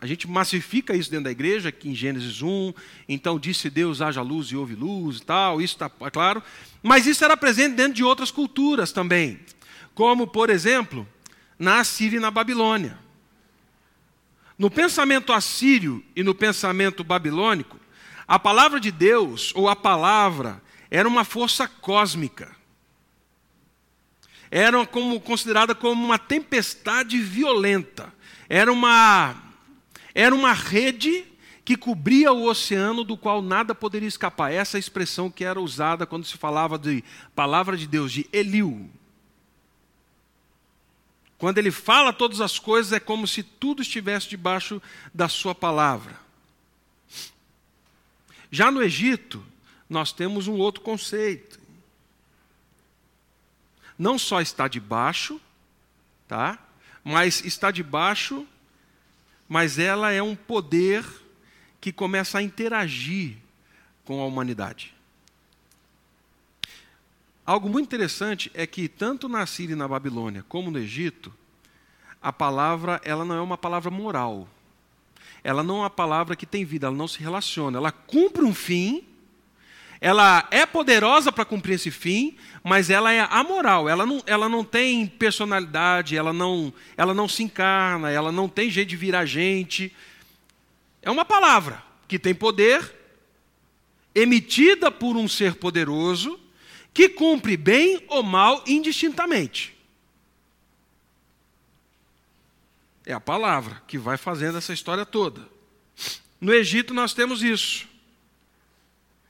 [0.00, 2.72] a gente massifica isso dentro da igreja, aqui em Gênesis 1,
[3.08, 6.42] então disse Deus, haja luz e houve luz e tal, isso está claro,
[6.82, 9.40] mas isso era presente dentro de outras culturas também
[9.94, 11.06] como, por exemplo,
[11.58, 12.98] na Assíria e na Babilônia.
[14.58, 17.78] No pensamento assírio e no pensamento babilônico,
[18.32, 22.56] a palavra de Deus, ou a palavra, era uma força cósmica.
[24.50, 28.10] Era como, considerada como uma tempestade violenta.
[28.48, 29.36] Era uma,
[30.14, 31.26] era uma rede
[31.62, 34.50] que cobria o oceano do qual nada poderia escapar.
[34.50, 38.26] Essa é a expressão que era usada quando se falava de palavra de Deus, de
[38.32, 38.88] Eliu,
[41.36, 44.80] quando ele fala todas as coisas, é como se tudo estivesse debaixo
[45.12, 46.22] da sua palavra.
[48.54, 49.42] Já no Egito,
[49.88, 51.58] nós temos um outro conceito.
[53.98, 55.40] Não só está debaixo,
[56.28, 56.58] tá?
[57.02, 58.46] Mas está debaixo,
[59.48, 61.02] mas ela é um poder
[61.80, 63.38] que começa a interagir
[64.04, 64.94] com a humanidade.
[67.44, 71.32] Algo muito interessante é que tanto na Síria e na Babilônia como no Egito,
[72.20, 74.46] a palavra ela não é uma palavra moral.
[75.44, 77.78] Ela não é uma palavra que tem vida, ela não se relaciona.
[77.78, 79.04] Ela cumpre um fim,
[80.00, 83.88] ela é poderosa para cumprir esse fim, mas ela é amoral.
[83.88, 88.70] Ela não, ela não tem personalidade, ela não, ela não se encarna, ela não tem
[88.70, 89.94] jeito de virar gente.
[91.00, 92.94] É uma palavra que tem poder,
[94.14, 96.38] emitida por um ser poderoso,
[96.94, 99.76] que cumpre bem ou mal indistintamente.
[103.04, 105.48] É a palavra que vai fazendo essa história toda.
[106.40, 107.88] No Egito nós temos isso.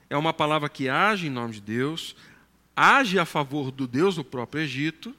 [0.08, 2.14] É uma palavra que age em nome de Deus,
[2.76, 5.14] age a favor do Deus do próprio Egito,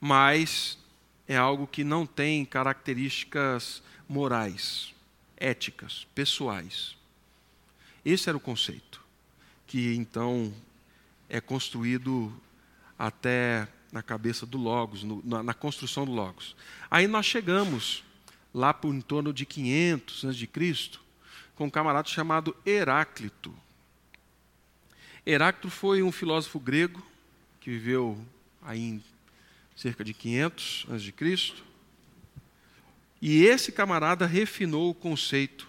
[0.00, 0.78] mas
[1.26, 4.94] é algo que não tem características morais,
[5.36, 6.96] éticas, pessoais.
[8.04, 8.98] Esse era o conceito
[9.68, 10.52] que então
[11.28, 12.32] é construído
[12.98, 16.54] até na cabeça do Logos, no, na, na, construção do Logos.
[16.90, 18.04] Aí nós chegamos
[18.52, 20.98] lá por em torno de 500 a.C.,
[21.54, 23.54] com um camarada chamado Heráclito.
[25.26, 27.02] Heráclito foi um filósofo grego
[27.60, 28.18] que viveu
[28.62, 29.04] aí em
[29.74, 31.54] cerca de 500 a.C.
[33.20, 35.66] E esse camarada refinou o conceito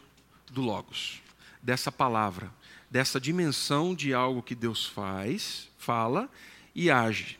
[0.51, 1.21] do Logos,
[1.63, 2.51] dessa palavra
[2.89, 6.29] dessa dimensão de algo que Deus faz, fala
[6.73, 7.38] e age.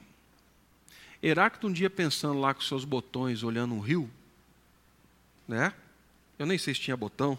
[1.22, 4.10] Heráclito um dia pensando lá com seus botões, olhando um rio,
[5.48, 5.74] né?
[6.38, 7.38] Eu nem sei se tinha botão,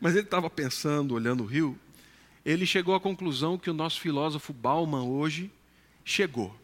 [0.00, 1.78] mas ele estava pensando, olhando o rio,
[2.44, 5.50] ele chegou à conclusão que o nosso filósofo Bauman hoje
[6.04, 6.54] chegou.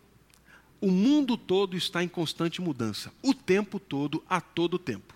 [0.81, 5.15] O mundo todo está em constante mudança, o tempo todo, a todo tempo.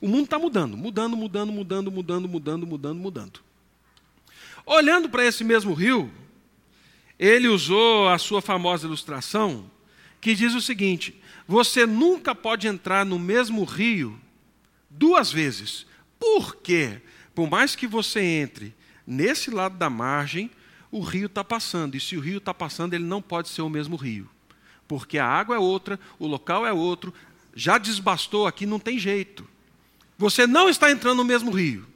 [0.00, 3.40] O mundo está mudando, mudando, mudando, mudando, mudando, mudando, mudando, mudando.
[4.64, 6.10] Olhando para esse mesmo rio,
[7.18, 9.70] ele usou a sua famosa ilustração,
[10.20, 14.18] que diz o seguinte: você nunca pode entrar no mesmo rio
[14.90, 15.86] duas vezes.
[16.18, 17.00] Por quê?
[17.34, 18.74] Por mais que você entre
[19.06, 20.50] nesse lado da margem,
[20.90, 21.94] o rio está passando.
[21.94, 24.28] E se o rio está passando, ele não pode ser o mesmo rio.
[24.88, 27.12] Porque a água é outra, o local é outro,
[27.54, 29.46] já desbastou aqui, não tem jeito.
[30.18, 31.86] Você não está entrando no mesmo rio.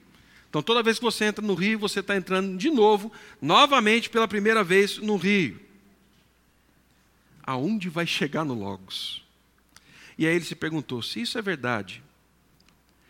[0.49, 4.27] Então, toda vez que você entra no rio, você está entrando de novo, novamente pela
[4.27, 5.61] primeira vez no rio.
[7.51, 9.25] Aonde vai chegar no Logos?
[10.17, 12.01] E aí ele se perguntou: se isso é verdade,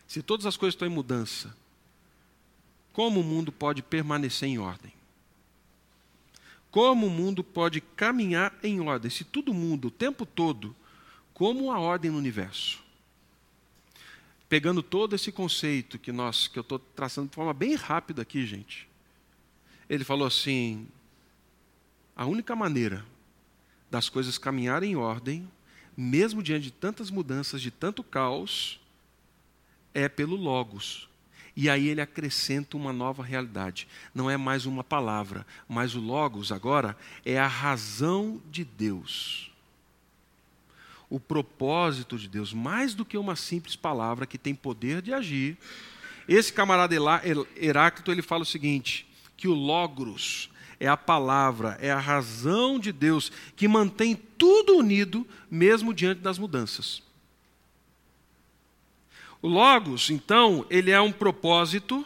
[0.08, 1.54] se todas as coisas estão em mudança,
[2.90, 4.94] como o mundo pode permanecer em ordem?
[6.70, 9.10] Como o mundo pode caminhar em ordem?
[9.10, 10.74] Se tudo muda o tempo todo,
[11.34, 12.82] como a ordem no universo?
[14.48, 18.46] pegando todo esse conceito que nós que eu estou traçando de forma bem rápida aqui,
[18.46, 18.88] gente.
[19.88, 20.88] Ele falou assim:
[22.16, 23.06] a única maneira
[23.90, 25.50] das coisas caminharem em ordem,
[25.96, 28.80] mesmo diante de tantas mudanças, de tanto caos,
[29.92, 31.08] é pelo Logos.
[31.56, 33.88] E aí ele acrescenta uma nova realidade.
[34.14, 39.50] Não é mais uma palavra, mas o Logos agora é a razão de Deus
[41.10, 45.58] o propósito de Deus, mais do que uma simples palavra que tem poder de agir.
[46.28, 46.94] Esse camarada
[47.56, 49.04] Heráclito, ele fala o seguinte,
[49.36, 50.48] que o logros
[50.80, 56.38] é a palavra, é a razão de Deus que mantém tudo unido mesmo diante das
[56.38, 57.02] mudanças.
[59.42, 62.04] O logos, então, ele é um propósito,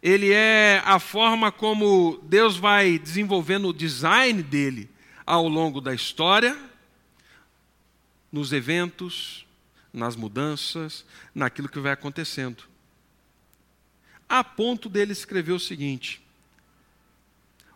[0.00, 4.88] ele é a forma como Deus vai desenvolvendo o design dele
[5.26, 6.56] ao longo da história
[8.30, 9.44] nos eventos,
[9.92, 12.64] nas mudanças, naquilo que vai acontecendo.
[14.28, 16.19] A ponto dele escrever o seguinte: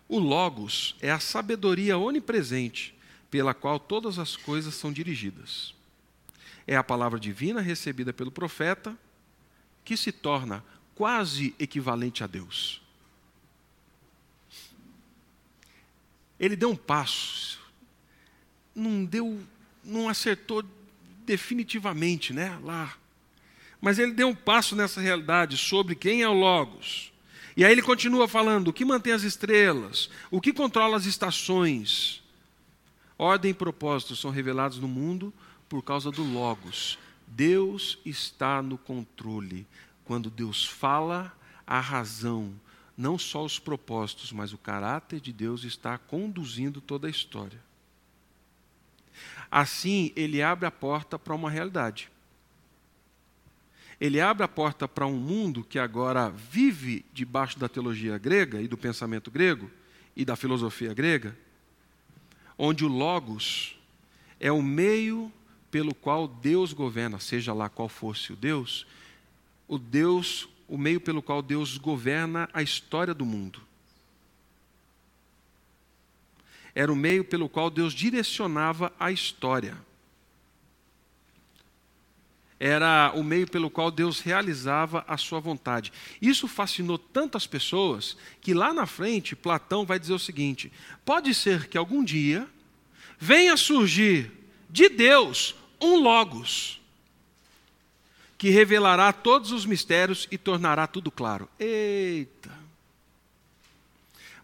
[0.09, 2.95] O Logos é a sabedoria onipresente
[3.31, 5.75] pela qual todas as coisas são dirigidas.
[6.67, 8.97] É a palavra divina recebida pelo profeta
[9.85, 10.65] que se torna
[10.95, 12.81] quase equivalente a Deus.
[16.39, 17.59] Ele deu um passo,
[18.75, 19.45] não deu
[19.85, 20.65] não acertou
[21.25, 22.97] definitivamente, né, lá.
[23.81, 27.13] Mas ele deu um passo nessa realidade sobre quem é o Logos.
[27.57, 32.23] E aí ele continua falando: o que mantém as estrelas, o que controla as estações.
[33.17, 35.33] Ordem e propósito são revelados no mundo
[35.69, 36.99] por causa do Logos.
[37.27, 39.67] Deus está no controle.
[40.05, 41.33] Quando Deus fala,
[41.67, 42.53] a razão,
[42.97, 47.63] não só os propósitos, mas o caráter de Deus está conduzindo toda a história.
[49.51, 52.11] Assim, ele abre a porta para uma realidade.
[54.01, 58.69] Ele abre a porta para um mundo que agora vive debaixo da teologia grega e
[58.69, 59.71] do pensamento grego
[60.17, 61.37] e da filosofia grega,
[62.59, 63.79] onde o Logos
[64.41, 65.33] é o meio
[65.71, 68.87] pelo qual Deus governa, seja lá qual fosse o Deus,
[69.67, 73.61] o Deus, o meio pelo qual Deus governa a história do mundo.
[76.75, 79.77] Era o meio pelo qual Deus direcionava a história
[82.59, 85.93] era o meio pelo qual Deus realizava a sua vontade.
[86.21, 90.73] Isso fascinou tantas pessoas que lá na frente Platão vai dizer o seguinte:
[91.05, 92.49] pode ser que algum dia
[93.19, 94.31] venha surgir
[94.71, 96.81] de Deus um Logos
[98.37, 101.49] que revelará todos os mistérios e tornará tudo claro.
[101.59, 102.53] Eita!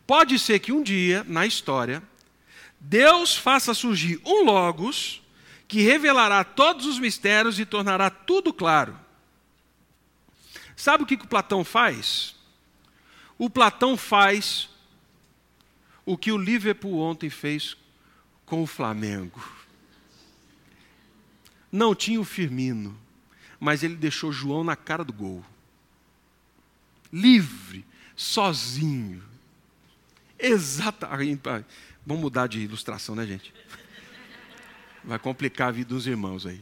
[0.07, 2.03] Pode ser que um dia, na história,
[2.81, 5.20] Deus faça surgir um Logos
[5.71, 8.99] que revelará todos os mistérios e tornará tudo claro.
[10.75, 12.35] Sabe o que, que o Platão faz?
[13.39, 14.69] O Platão faz
[16.05, 17.77] o que o Liverpool ontem fez
[18.45, 19.41] com o Flamengo.
[21.71, 22.99] Não tinha o Firmino,
[23.61, 25.45] mas ele deixou João na cara do gol.
[27.13, 29.23] Livre, sozinho.
[30.37, 31.43] Exatamente.
[32.05, 33.55] Vamos mudar de ilustração, né, gente?
[35.05, 36.61] Vai complicar a vida dos irmãos aí.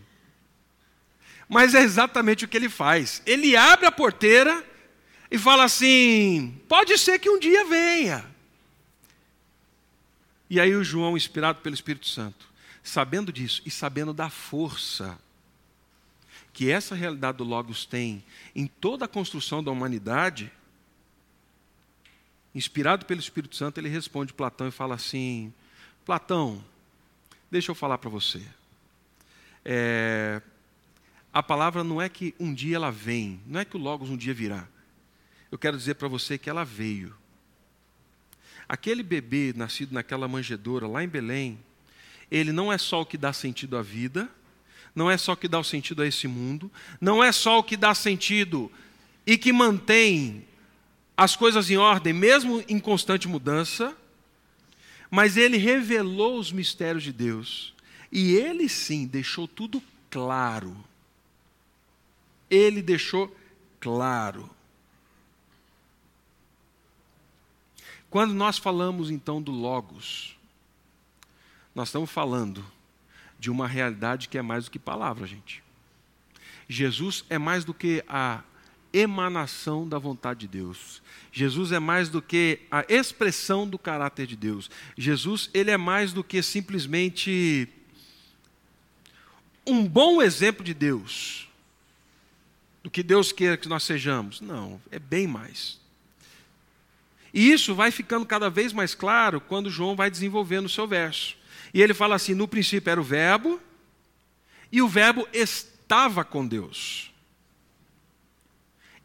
[1.49, 3.23] Mas é exatamente o que ele faz.
[3.25, 4.65] Ele abre a porteira
[5.31, 8.25] e fala assim: pode ser que um dia venha.
[10.51, 12.49] E aí o João, inspirado pelo Espírito Santo,
[12.83, 15.19] sabendo disso e sabendo da força
[16.53, 18.25] que essa realidade do Logos tem
[18.55, 20.51] em toda a construção da humanidade,
[22.55, 25.53] inspirado pelo Espírito Santo, ele responde Platão e fala assim:
[26.05, 26.65] Platão,
[27.51, 28.43] Deixa eu falar para você.
[29.65, 30.43] É,
[31.33, 34.17] a palavra não é que um dia ela vem, não é que o Logos um
[34.17, 34.67] dia virá.
[35.51, 37.15] Eu quero dizer para você que ela veio.
[38.69, 41.59] Aquele bebê nascido naquela manjedoura lá em Belém,
[42.31, 44.29] ele não é só o que dá sentido à vida,
[44.95, 47.63] não é só o que dá o sentido a esse mundo, não é só o
[47.63, 48.71] que dá sentido
[49.27, 50.45] e que mantém
[51.17, 53.97] as coisas em ordem, mesmo em constante mudança,
[55.11, 57.75] mas ele revelou os mistérios de Deus.
[58.11, 60.77] E ele sim deixou tudo claro.
[62.51, 63.35] Ele deixou
[63.81, 64.49] claro.
[68.11, 70.37] Quando nós falamos então do Logos,
[71.75, 72.65] nós estamos falando
[73.39, 75.63] de uma realidade que é mais do que palavra, gente.
[76.69, 78.43] Jesus é mais do que a
[78.99, 81.03] emanação da vontade de Deus.
[81.33, 84.71] Jesus é mais do que a expressão do caráter de Deus.
[84.97, 87.69] Jesus, ele é mais do que simplesmente
[89.67, 91.49] um bom exemplo de Deus.
[92.83, 94.41] Do que Deus quer que nós sejamos.
[94.41, 95.79] Não, é bem mais.
[97.33, 101.37] E isso vai ficando cada vez mais claro quando João vai desenvolvendo o seu verso.
[101.75, 103.61] E ele fala assim: no princípio era o Verbo,
[104.73, 107.08] e o Verbo estava com Deus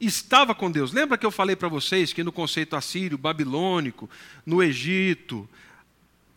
[0.05, 0.91] estava com Deus.
[0.91, 4.09] Lembra que eu falei para vocês que no conceito assírio, babilônico,
[4.45, 5.47] no Egito,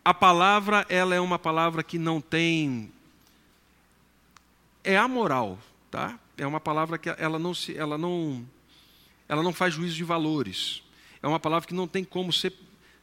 [0.05, 2.92] a palavra ela é uma palavra que não tem
[4.85, 5.59] é amoral,
[5.90, 6.18] tá?
[6.37, 8.46] É uma palavra que ela não se ela não
[9.29, 10.83] ela não faz juízo de valores.
[11.22, 12.52] É uma palavra que não tem como se,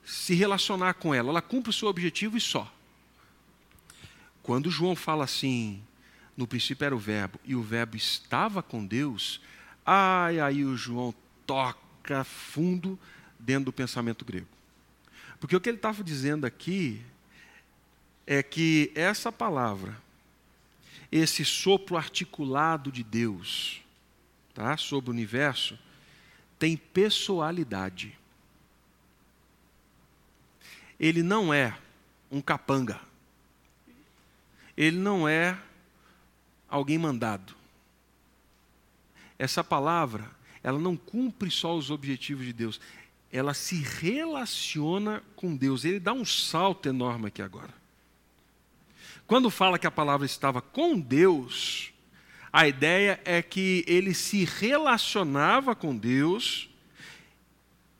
[0.05, 1.29] se relacionar com ela.
[1.29, 2.71] Ela cumpre o seu objetivo e só.
[4.41, 5.83] Quando João fala assim,
[6.37, 9.41] no princípio era o verbo e o verbo estava com Deus,
[9.85, 11.13] Ai, aí o João
[11.45, 12.97] toca fundo
[13.37, 14.47] dentro do pensamento grego.
[15.39, 17.01] Porque o que ele estava dizendo aqui
[18.25, 19.97] é que essa palavra,
[21.11, 23.81] esse sopro articulado de Deus,
[24.53, 25.77] tá, sobre o universo,
[26.57, 28.17] tem pessoalidade.
[30.97, 31.77] Ele não é
[32.31, 33.01] um capanga.
[34.77, 35.59] Ele não é
[36.69, 37.62] alguém mandado
[39.37, 40.29] essa palavra,
[40.63, 42.79] ela não cumpre só os objetivos de Deus,
[43.31, 45.83] ela se relaciona com Deus.
[45.83, 47.73] Ele dá um salto enorme aqui agora.
[49.25, 51.91] Quando fala que a palavra estava com Deus,
[52.51, 56.69] a ideia é que ele se relacionava com Deus,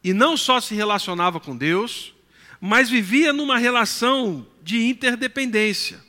[0.03, 2.13] e não só se relacionava com Deus,
[2.61, 5.99] mas vivia numa relação de interdependência.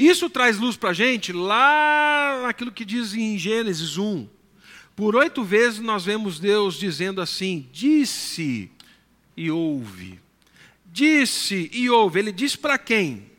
[0.00, 4.26] Isso traz luz para a gente lá naquilo que diz em Gênesis 1.
[4.96, 8.70] Por oito vezes nós vemos Deus dizendo assim: disse
[9.36, 10.18] e ouve.
[10.86, 12.18] Disse e ouve.
[12.18, 13.30] Ele diz para quem?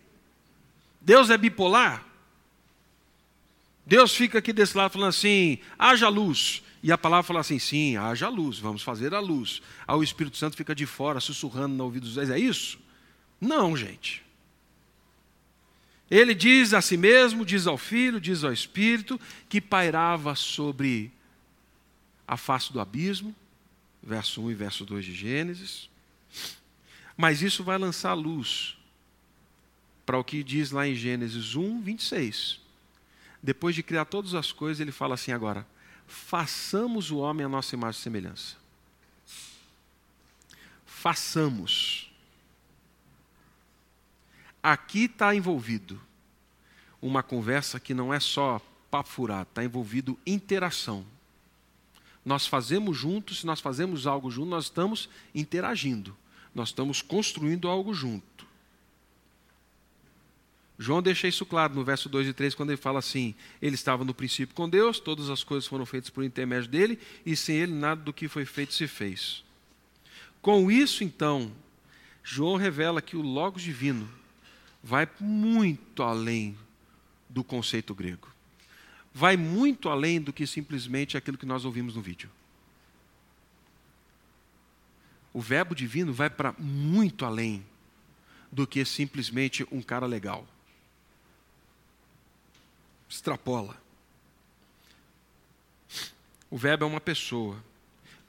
[1.01, 2.05] Deus é bipolar?
[3.84, 6.62] Deus fica aqui desse lado falando assim: haja luz.
[6.84, 9.64] E a palavra fala assim: sim, haja luz, vamos fazer a luz.
[9.88, 12.30] Aí o Espírito Santo fica de fora, sussurrando no ouvido dos dois.
[12.30, 12.78] É isso?
[13.39, 14.22] Não, gente.
[16.12, 21.09] Ele diz a si mesmo, diz ao Filho, diz ao Espírito, que pairava sobre
[22.28, 23.34] a face do abismo,
[24.03, 25.89] verso 1 e verso 2 de Gênesis.
[27.16, 28.78] Mas isso vai lançar luz
[30.05, 32.59] para o que diz lá em Gênesis 1, 26.
[33.41, 35.66] Depois de criar todas as coisas, ele fala assim agora:
[36.05, 38.57] façamos o homem a nossa imagem e semelhança.
[40.86, 42.11] Façamos.
[44.62, 45.99] Aqui está envolvido
[47.01, 51.05] uma conversa que não é só papo está envolvido interação.
[52.24, 56.16] Nós fazemos juntos, se nós fazemos algo junto, nós estamos interagindo,
[56.53, 58.45] nós estamos construindo algo junto.
[60.78, 64.03] João deixa isso claro no verso 2 e 3, quando ele fala assim: Ele estava
[64.03, 67.74] no princípio com Deus, todas as coisas foram feitas por intermédio dele, e sem ele
[67.74, 69.43] nada do que foi feito se fez.
[70.41, 71.51] Com isso, então,
[72.24, 74.09] João revela que o Logos divino
[74.84, 76.58] vai muito além
[77.30, 78.28] do conceito grego.
[79.14, 82.30] Vai muito além do que simplesmente aquilo que nós ouvimos no vídeo.
[85.34, 87.66] O Verbo divino vai para muito além
[88.52, 90.48] do que simplesmente um cara legal
[93.12, 93.76] extrapola.
[96.50, 97.62] O Verbo é uma pessoa,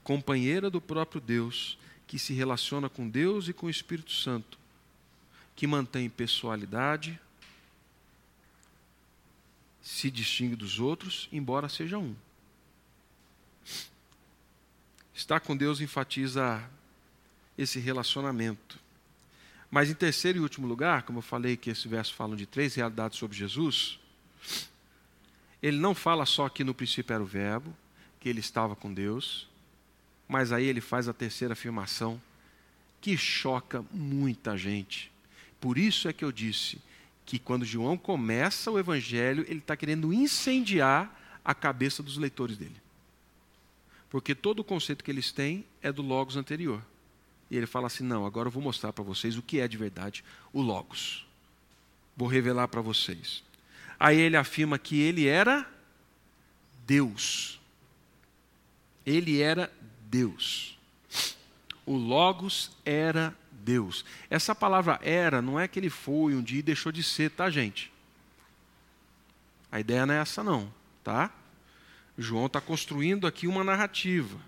[0.03, 4.59] companheira do próprio Deus, que se relaciona com Deus e com o Espírito Santo,
[5.55, 7.21] que mantém pessoalidade,
[9.83, 12.15] se distingue dos outros, embora seja um.
[15.15, 16.63] Estar com Deus enfatiza
[17.57, 18.79] esse relacionamento.
[19.71, 22.75] Mas em terceiro e último lugar, como eu falei que esse verso fala de três
[22.75, 23.99] realidades sobre Jesus,
[25.63, 27.77] ele não fala só que no princípio era o Verbo,
[28.19, 29.49] que ele estava com Deus,
[30.27, 32.21] mas aí ele faz a terceira afirmação,
[33.01, 35.12] que choca muita gente.
[35.63, 36.83] Por isso é que eu disse
[37.25, 42.75] que quando João começa o evangelho, ele está querendo incendiar a cabeça dos leitores dele.
[44.11, 46.83] Porque todo o conceito que eles têm é do Logos anterior.
[47.49, 49.77] E ele fala assim: não, agora eu vou mostrar para vocês o que é de
[49.77, 51.25] verdade o Logos.
[52.17, 53.45] Vou revelar para vocês.
[54.01, 55.65] Aí ele afirma que ele era
[56.85, 57.61] Deus.
[59.07, 59.73] Ele era
[60.11, 60.77] Deus.
[61.87, 63.33] O Logos era
[63.63, 64.05] Deus.
[64.29, 67.49] Essa palavra era não é que ele foi um dia e deixou de ser, tá,
[67.49, 67.93] gente?
[69.71, 71.31] A ideia não é essa, não, tá?
[72.19, 74.39] João está construindo aqui uma narrativa,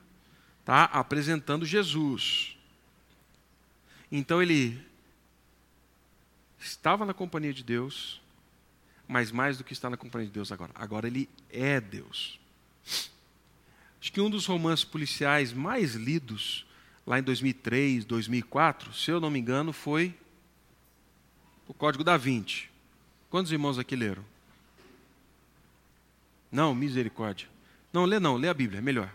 [0.64, 0.84] tá?
[0.84, 2.56] Apresentando Jesus.
[4.12, 4.84] Então ele
[6.58, 8.20] estava na companhia de Deus,
[9.08, 10.72] mas mais do que está na companhia de Deus agora.
[10.74, 12.38] Agora ele é Deus.
[14.00, 16.66] Acho que um dos romances policiais mais lidos
[17.06, 20.14] lá em 2003, 2004, se eu não me engano, foi
[21.66, 22.68] o Código da Vinci.
[23.30, 24.24] Quantos irmãos aqui leram?
[26.50, 27.48] Não, misericórdia.
[27.92, 29.12] Não, lê não, lê a Bíblia, é melhor.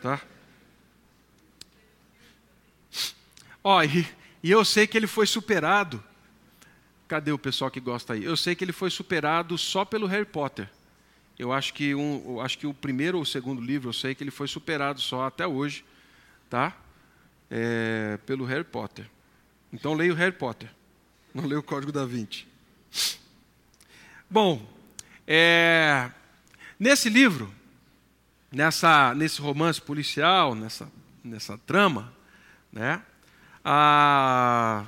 [0.00, 0.20] Tá?
[3.62, 4.06] Ó, e,
[4.42, 6.02] e eu sei que ele foi superado
[7.08, 8.22] Cadê o pessoal que gosta aí?
[8.22, 10.68] Eu sei que ele foi superado só pelo Harry Potter.
[11.38, 14.14] Eu acho que, um, eu acho que o primeiro ou o segundo livro, eu sei
[14.14, 15.86] que ele foi superado só até hoje,
[16.50, 16.76] tá?
[17.50, 19.08] É, pelo Harry Potter.
[19.72, 20.68] Então leia o Harry Potter,
[21.34, 22.46] não leia o Código da Vinci.
[24.30, 24.66] Bom,
[25.26, 26.10] é,
[26.78, 27.52] nesse livro,
[28.50, 30.90] nessa, nesse romance policial, nessa,
[31.24, 32.12] nessa trama,
[32.72, 33.02] né,
[33.64, 34.84] a,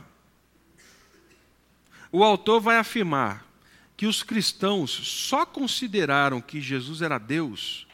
[2.12, 3.46] o autor vai afirmar
[3.96, 7.86] que os cristãos só consideraram que Jesus era Deus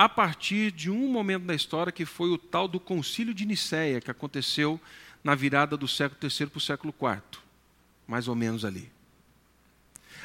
[0.00, 4.00] a partir de um momento da história que foi o tal do Concílio de Nicéia,
[4.00, 4.80] que aconteceu
[5.22, 7.20] na virada do século III para o século IV,
[8.08, 8.90] mais ou menos ali.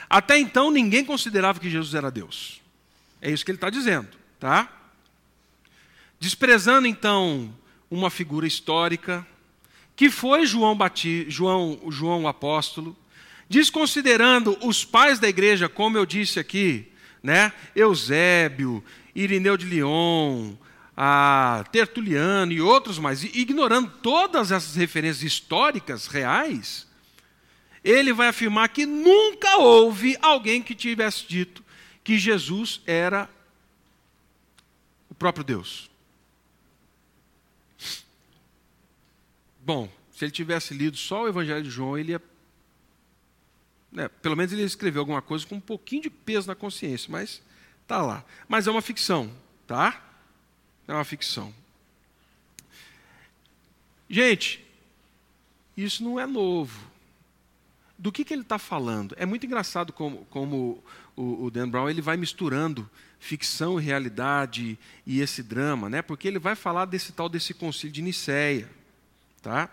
[0.09, 2.61] Até então ninguém considerava que Jesus era Deus.
[3.21, 4.07] É isso que ele está dizendo,
[4.39, 4.71] tá?
[6.21, 7.53] Desprezando então
[7.91, 9.27] uma figura histórica
[9.93, 12.95] que foi João Batista, João, João o apóstolo,
[13.49, 17.53] Desconsiderando os pais da igreja, como eu disse aqui, né?
[17.75, 18.83] Eusébio,
[19.15, 20.55] Irineu de Lyon,
[20.95, 26.87] a Tertuliano e outros mais, ignorando todas essas referências históricas reais,
[27.83, 31.63] ele vai afirmar que nunca houve alguém que tivesse dito
[32.03, 33.29] que Jesus era
[35.09, 35.89] o próprio Deus.
[39.59, 42.21] Bom, se ele tivesse lido só o Evangelho de João, ele ia
[43.91, 47.41] né, pelo menos ele escreveu alguma coisa com um pouquinho de peso na consciência, mas
[47.87, 48.25] Tá lá.
[48.47, 49.31] Mas é uma ficção,
[49.67, 50.01] tá?
[50.87, 51.53] É uma ficção.
[54.09, 54.65] Gente,
[55.75, 56.79] isso não é novo.
[57.97, 59.15] Do que, que ele está falando?
[59.17, 60.83] É muito engraçado como, como
[61.15, 66.01] o, o, Dan Brown ele vai misturando ficção realidade e esse drama, né?
[66.01, 68.69] porque ele vai falar desse tal desse concílio de Nicéia.
[69.41, 69.69] Tá?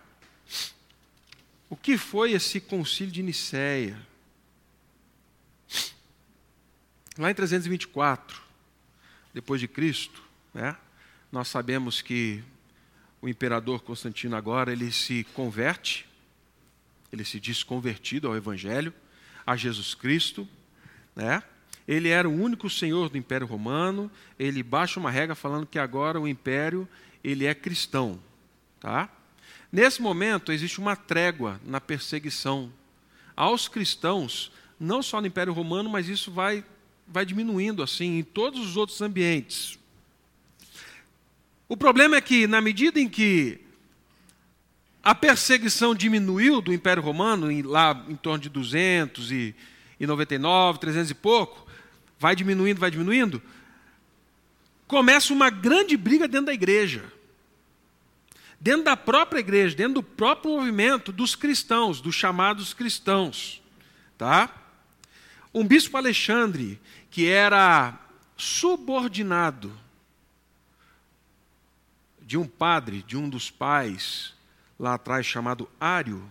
[1.68, 3.98] O que foi esse concílio de Nicéia?
[7.18, 8.40] Lá em 324,
[9.34, 10.22] depois de Cristo,
[10.54, 10.76] né?
[11.30, 12.42] nós sabemos que
[13.20, 16.08] o imperador Constantino agora ele se converte,
[17.12, 18.94] ele se diz convertido ao Evangelho,
[19.46, 20.48] a Jesus Cristo,
[21.14, 21.42] né?
[21.86, 24.10] Ele era o único senhor do Império Romano.
[24.38, 26.88] Ele baixa uma regra falando que agora o império
[27.22, 28.18] ele é cristão,
[28.80, 29.08] tá?
[29.70, 32.72] Nesse momento existe uma trégua na perseguição
[33.34, 36.64] aos cristãos, não só no Império Romano, mas isso vai
[37.06, 39.78] vai diminuindo assim em todos os outros ambientes.
[41.68, 43.60] O problema é que, na medida em que
[45.02, 51.66] a perseguição diminuiu do Império Romano, lá em torno de 299, 300 e pouco,
[52.18, 53.42] vai diminuindo, vai diminuindo,
[54.86, 57.04] começa uma grande briga dentro da igreja.
[58.60, 63.60] Dentro da própria igreja, dentro do próprio movimento dos cristãos, dos chamados cristãos.
[64.16, 64.61] Tá?
[65.54, 66.80] Um bispo Alexandre,
[67.10, 67.98] que era
[68.36, 69.72] subordinado
[72.20, 74.34] de um padre, de um dos pais
[74.78, 76.30] lá atrás chamado Ário.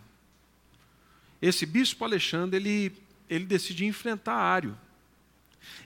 [1.42, 2.94] Esse bispo Alexandre, ele,
[3.30, 4.78] ele decide enfrentar Ário.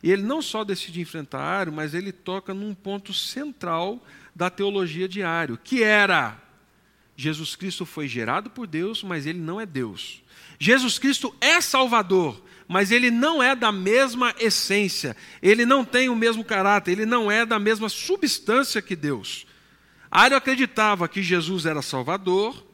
[0.01, 4.01] E ele não só decide enfrentar Ário, mas ele toca num ponto central
[4.33, 6.41] da teologia de Ário, que era
[7.15, 10.21] Jesus Cristo foi gerado por Deus, mas ele não é Deus.
[10.59, 16.15] Jesus Cristo é Salvador, mas ele não é da mesma essência, ele não tem o
[16.15, 19.45] mesmo caráter, ele não é da mesma substância que Deus.
[20.09, 22.65] Ário acreditava que Jesus era Salvador,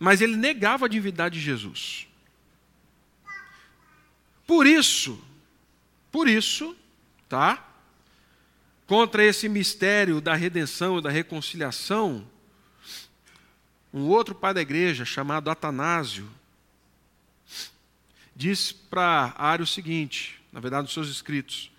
[0.00, 2.06] mas ele negava a divindade de Jesus.
[4.46, 5.22] Por isso,
[6.10, 6.74] por isso,
[7.28, 7.64] tá?
[8.86, 12.26] Contra esse mistério da redenção e da reconciliação,
[13.92, 16.28] um outro pai da igreja chamado Atanásio
[18.38, 21.72] diz para Ário o seguinte, na verdade, nos seus escritos,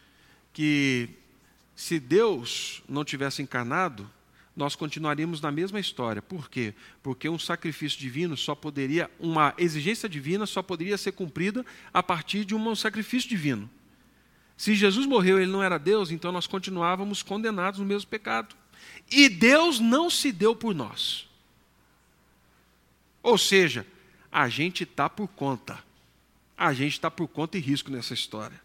[0.51, 1.07] que
[1.73, 4.11] se Deus não tivesse encarnado,
[4.53, 6.21] nós continuaríamos na mesma história.
[6.21, 6.73] Por quê?
[7.01, 12.43] Porque um sacrifício divino só poderia, uma exigência divina só poderia ser cumprida a partir
[12.43, 13.69] de um sacrifício divino.
[14.57, 18.53] Se Jesus morreu e ele não era Deus, então nós continuávamos condenados no mesmo pecado.
[19.09, 21.25] E Deus não se deu por nós.
[23.23, 23.87] Ou seja,
[24.29, 25.87] a gente está por conta.
[26.59, 28.59] A gente está por conta e risco nessa história.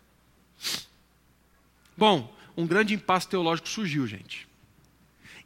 [1.97, 4.49] Bom, um grande impasse teológico surgiu, gente.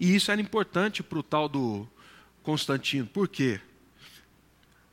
[0.00, 1.86] E isso era importante para o tal do
[2.42, 3.06] Constantino.
[3.06, 3.60] Por quê?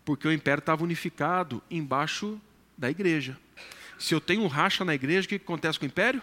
[0.03, 2.41] Porque o império estava unificado embaixo
[2.77, 3.37] da igreja.
[3.97, 6.21] Se eu tenho um racha na igreja, o que acontece com o império?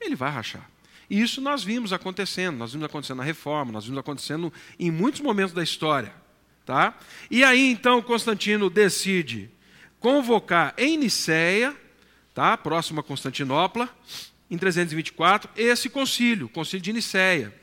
[0.00, 0.70] Ele vai rachar.
[1.10, 5.20] E isso nós vimos acontecendo, nós vimos acontecendo na reforma, nós vimos acontecendo em muitos
[5.20, 6.14] momentos da história.
[6.64, 6.98] Tá?
[7.30, 9.50] E aí então Constantino decide
[10.00, 11.76] convocar em Nicéia,
[12.34, 12.56] tá?
[12.56, 13.88] próxima a Constantinopla,
[14.50, 17.54] em 324, esse concílio, o concílio de Nicéia.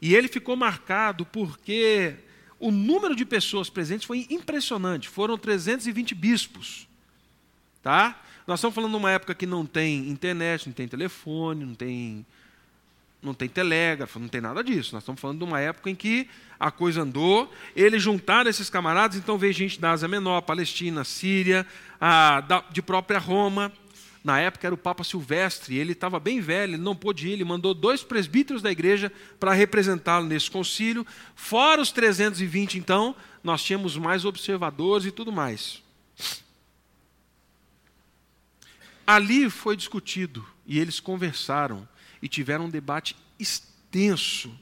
[0.00, 2.14] E ele ficou marcado porque
[2.60, 5.08] o número de pessoas presentes foi impressionante.
[5.08, 6.86] Foram 320 bispos.
[7.82, 8.20] Tá?
[8.46, 12.26] Nós estamos falando de uma época que não tem internet, não tem telefone, não tem,
[13.22, 14.94] não tem telégrafo, não tem nada disso.
[14.94, 17.52] Nós estamos falando de uma época em que a coisa andou.
[17.74, 21.66] Eles juntaram esses camaradas, então veio gente da Ásia Menor, Palestina, Síria,
[22.00, 23.72] a, da, de própria Roma.
[24.22, 27.44] Na época era o Papa Silvestre, ele estava bem velho, ele não pôde ir, ele
[27.44, 31.06] mandou dois presbíteros da igreja para representá-lo nesse concílio.
[31.34, 35.82] Fora os 320, então, nós tínhamos mais observadores e tudo mais.
[39.06, 41.88] Ali foi discutido e eles conversaram
[42.22, 44.56] e tiveram um debate extenso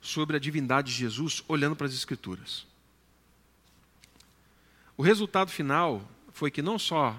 [0.00, 2.66] sobre a divindade de Jesus, olhando para as Escrituras.
[4.96, 7.16] O resultado final foi que não só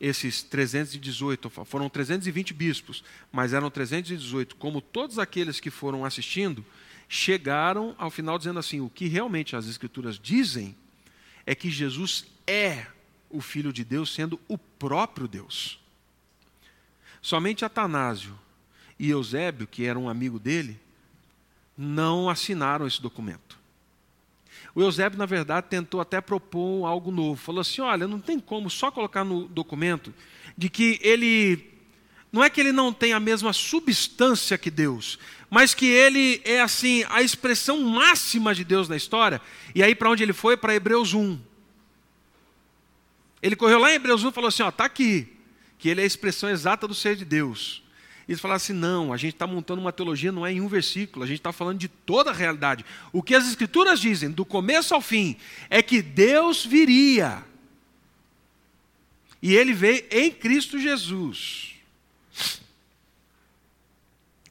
[0.00, 6.64] esses 318, foram 320 bispos, mas eram 318, como todos aqueles que foram assistindo,
[7.08, 10.76] chegaram ao final dizendo assim: o que realmente as Escrituras dizem
[11.46, 12.86] é que Jesus é
[13.30, 15.80] o Filho de Deus, sendo o próprio Deus.
[17.22, 18.38] Somente Atanásio
[18.98, 20.80] e Eusébio, que era um amigo dele,
[21.76, 23.58] não assinaram esse documento.
[24.74, 27.40] O Eusébio, na verdade, tentou até propor algo novo.
[27.40, 30.12] Falou assim: olha, não tem como só colocar no documento
[30.56, 31.72] de que ele
[32.32, 35.18] não é que ele não tem a mesma substância que Deus,
[35.48, 39.40] mas que ele é assim a expressão máxima de Deus na história.
[39.74, 40.56] E aí para onde ele foi?
[40.56, 41.38] Para Hebreus 1.
[43.42, 45.28] Ele correu lá em Hebreus 1 e falou assim: ó, tá aqui,
[45.78, 47.82] que ele é a expressão exata do ser de Deus.
[48.28, 51.24] Eles falaram assim: não, a gente está montando uma teologia, não é em um versículo,
[51.24, 52.84] a gente está falando de toda a realidade.
[53.12, 55.36] O que as Escrituras dizem, do começo ao fim,
[55.70, 57.44] é que Deus viria.
[59.40, 61.74] E ele veio em Cristo Jesus.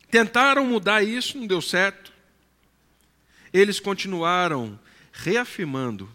[0.10, 2.14] Tentaram mudar isso, não deu certo.
[3.52, 4.80] Eles continuaram
[5.12, 6.10] reafirmando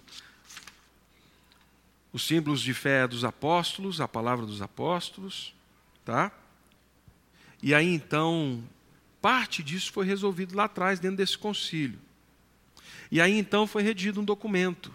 [2.13, 5.55] os símbolos de fé dos apóstolos, a palavra dos apóstolos,
[6.05, 6.33] tá?
[7.63, 8.63] E aí então,
[9.21, 11.99] parte disso foi resolvido lá atrás, dentro desse concílio.
[13.11, 14.93] E aí então foi redigido um documento.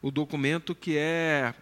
[0.00, 1.54] O documento que é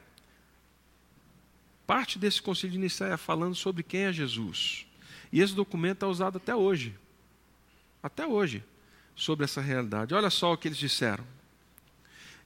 [1.86, 4.86] parte desse concílio de Nicéia falando sobre quem é Jesus.
[5.32, 6.94] E esse documento é usado até hoje.
[8.02, 8.62] Até hoje,
[9.16, 10.14] sobre essa realidade.
[10.14, 11.24] Olha só o que eles disseram.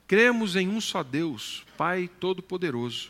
[0.07, 3.09] Cremos em um só Deus, Pai Todo-Poderoso,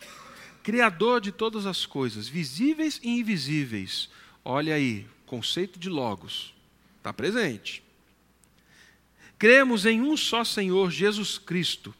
[0.61, 4.09] Criador de todas as coisas, visíveis e invisíveis.
[4.45, 6.53] Olha aí, conceito de Logos,
[6.97, 7.81] está presente.
[9.39, 11.93] Cremos em um só Senhor Jesus Cristo,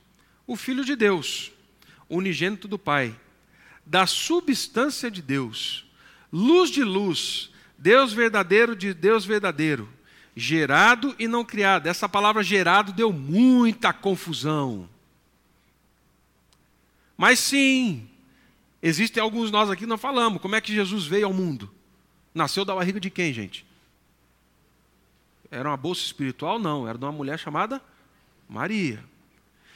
[0.46, 1.52] o Filho de Deus,
[2.10, 3.16] unigênito do Pai,
[3.86, 5.86] da substância de Deus,
[6.32, 9.90] luz de luz, Deus verdadeiro de Deus verdadeiro,
[10.36, 11.88] gerado e não criado.
[11.88, 14.90] Essa palavra gerado deu muita confusão.
[17.18, 18.10] Mas sim,
[18.82, 20.42] existem alguns nós aqui que não falamos.
[20.42, 21.72] Como é que Jesus veio ao mundo?
[22.34, 23.66] Nasceu da barriga de quem, gente?
[25.52, 26.58] Era uma bolsa espiritual?
[26.58, 27.82] Não, era de uma mulher chamada
[28.50, 29.04] Maria.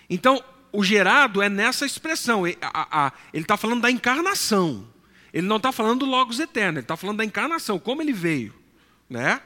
[0.10, 2.48] Então, o gerado é nessa expressão.
[2.48, 2.58] Ele
[3.34, 4.88] está falando da encarnação.
[5.34, 8.56] Ele não está falando do Logos eterno, ele está falando da encarnação, como ele veio.
[9.10, 9.42] Né?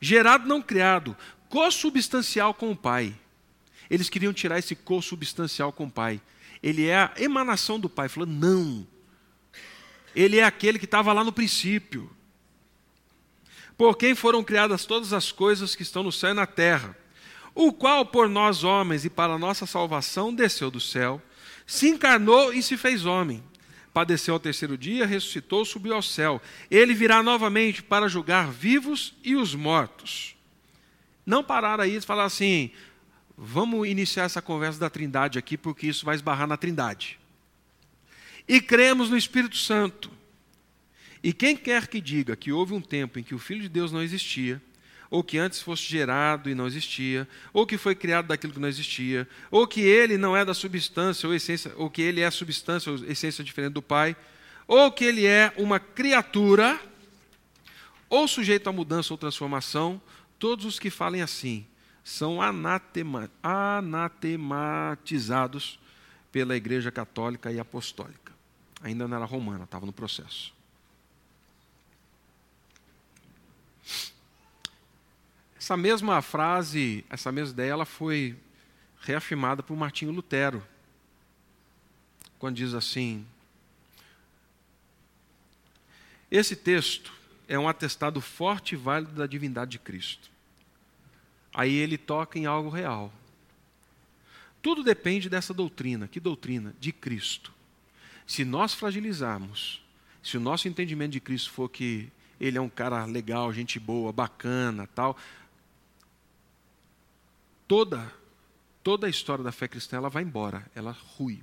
[0.00, 1.16] Gerado, não criado,
[1.48, 3.14] co-substancial com o Pai.
[3.90, 6.20] Eles queriam tirar esse co-substancial com o Pai.
[6.62, 8.08] Ele é a emanação do Pai.
[8.08, 8.86] Falou, não.
[10.14, 12.10] Ele é aquele que estava lá no princípio.
[13.76, 16.96] Por quem foram criadas todas as coisas que estão no céu e na terra,
[17.54, 21.20] o qual por nós homens e para nossa salvação desceu do céu,
[21.66, 23.42] se encarnou e se fez homem
[23.92, 26.40] padeceu ao terceiro dia, ressuscitou, subiu ao céu.
[26.70, 30.34] Ele virá novamente para julgar vivos e os mortos.
[31.26, 32.70] Não parar aí e falar assim:
[33.36, 37.18] vamos iniciar essa conversa da Trindade aqui, porque isso vai esbarrar na Trindade.
[38.48, 40.10] E cremos no Espírito Santo.
[41.22, 43.92] E quem quer que diga que houve um tempo em que o Filho de Deus
[43.92, 44.60] não existia,
[45.08, 48.68] ou que antes fosse gerado e não existia, ou que foi criado daquilo que não
[48.68, 52.90] existia, ou que ele não é da substância ou essência, ou que ele é substância
[52.90, 54.16] ou essência diferente do Pai,
[54.66, 56.80] ou que ele é uma criatura,
[58.08, 60.00] ou sujeito a mudança ou transformação,
[60.38, 61.66] todos os que falem assim
[62.02, 65.78] são anatema, anatematizados
[66.32, 68.32] pela Igreja Católica e Apostólica.
[68.82, 70.52] Ainda não era romana, estava no processo.
[75.62, 78.36] Essa mesma frase, essa mesma ideia, ela foi
[79.00, 80.60] reafirmada por Martinho Lutero,
[82.36, 83.24] quando diz assim:
[86.28, 87.12] Esse texto
[87.46, 90.32] é um atestado forte e válido da divindade de Cristo.
[91.54, 93.12] Aí ele toca em algo real.
[94.60, 96.08] Tudo depende dessa doutrina.
[96.08, 96.74] Que doutrina?
[96.80, 97.52] De Cristo.
[98.26, 99.80] Se nós fragilizarmos,
[100.20, 102.10] se o nosso entendimento de Cristo for que
[102.40, 105.16] ele é um cara legal, gente boa, bacana, tal,
[107.72, 108.12] toda
[108.82, 111.42] toda a história da fé cristã ela vai embora, ela rui.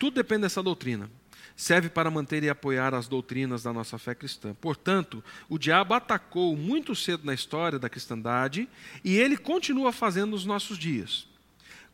[0.00, 1.08] Tudo depende dessa doutrina.
[1.54, 4.52] Serve para manter e apoiar as doutrinas da nossa fé cristã.
[4.60, 8.68] Portanto, o diabo atacou muito cedo na história da cristandade
[9.04, 11.28] e ele continua fazendo nos nossos dias.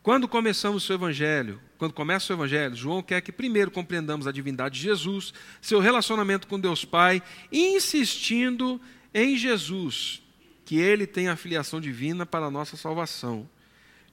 [0.02, 4.76] Quando começamos o evangelho, quando começa o evangelho, João quer que primeiro compreendamos a divindade
[4.76, 7.22] de Jesus, seu relacionamento com Deus Pai,
[7.52, 8.80] insistindo
[9.12, 10.23] em Jesus,
[10.64, 13.48] que ele tem a filiação divina para a nossa salvação.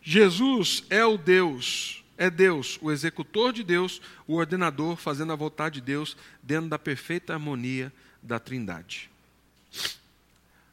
[0.01, 5.75] Jesus é o Deus, é Deus, o executor de Deus, o ordenador, fazendo a vontade
[5.75, 7.91] de Deus dentro da perfeita harmonia
[8.21, 9.09] da Trindade.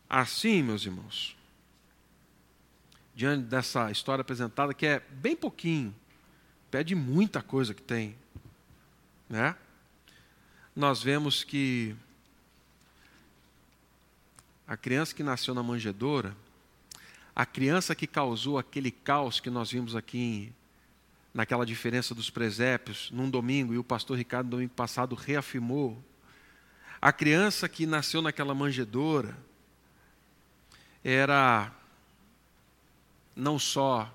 [0.09, 1.37] Assim, meus irmãos,
[3.15, 5.95] diante dessa história apresentada, que é bem pouquinho,
[6.71, 8.17] pede muita coisa que tem,
[9.29, 9.55] né?
[10.75, 11.97] Nós vemos que
[14.69, 16.37] a criança que nasceu na manjedoura,
[17.35, 20.53] a criança que causou aquele caos que nós vimos aqui
[21.33, 26.05] naquela diferença dos presépios, num domingo, e o pastor Ricardo, no domingo passado, reafirmou.
[27.01, 29.39] A criança que nasceu naquela manjedoura
[31.03, 31.73] era
[33.35, 34.15] não só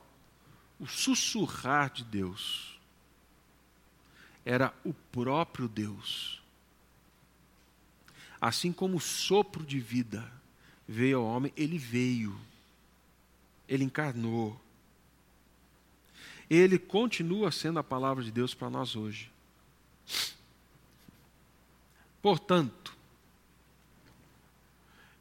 [0.79, 2.79] o sussurrar de Deus,
[4.45, 6.43] era o próprio Deus.
[8.39, 10.42] Assim como o sopro de vida
[10.88, 12.38] veio ao homem, ele veio,
[13.67, 14.59] ele encarnou.
[16.49, 19.31] Ele continua sendo a palavra de Deus para nós hoje.
[22.21, 22.95] Portanto,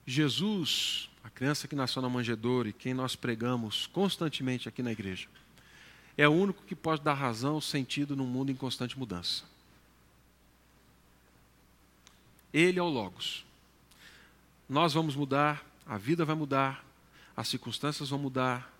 [0.06, 5.28] Jesus, a criança que nasceu na manjedoura e quem nós pregamos constantemente aqui na igreja,
[6.16, 9.44] é o único que pode dar razão, sentido num mundo em constante mudança.
[12.52, 13.44] Ele é o Logos.
[14.72, 16.82] Nós vamos mudar, a vida vai mudar,
[17.36, 18.72] as circunstâncias vão mudar.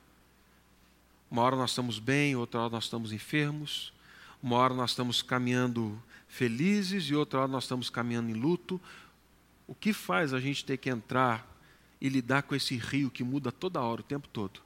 [1.31, 3.93] Uma hora nós estamos bem, outra hora nós estamos enfermos,
[4.43, 8.81] uma hora nós estamos caminhando felizes e outra hora nós estamos caminhando em luto.
[9.67, 11.47] O que faz a gente ter que entrar
[12.01, 14.63] e lidar com esse rio que muda toda hora, o tempo todo?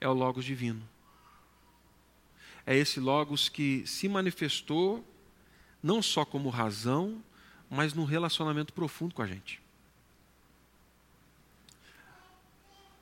[0.00, 0.82] É o Logos divino.
[2.64, 5.06] É esse Logos que se manifestou
[5.82, 7.22] não só como razão,
[7.68, 9.62] mas num relacionamento profundo com a gente.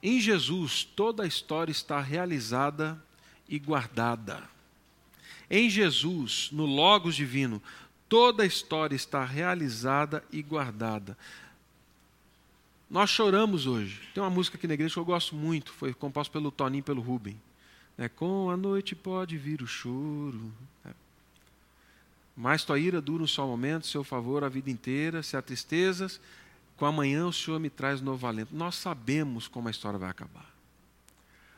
[0.03, 3.01] Em Jesus, toda a história está realizada
[3.49, 4.43] e guardada.
[5.49, 7.63] Em Jesus, no Logos Divino,
[8.09, 11.17] toda a história está realizada e guardada.
[12.91, 14.01] Nós choramos hoje.
[14.13, 16.83] Tem uma música aqui na igreja que eu gosto muito, foi composta pelo Toninho e
[16.83, 17.41] pelo Rubem.
[17.97, 20.53] É, com a noite pode vir o choro.
[20.85, 20.91] É.
[22.37, 26.21] Mas tua ira dura um só momento, seu favor a vida inteira, se há tristezas,
[26.83, 28.57] com amanhã o Senhor me traz novo alento.
[28.57, 30.53] Nós sabemos como a história vai acabar.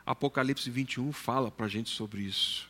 [0.04, 2.68] Apocalipse 21 fala para a gente sobre isso.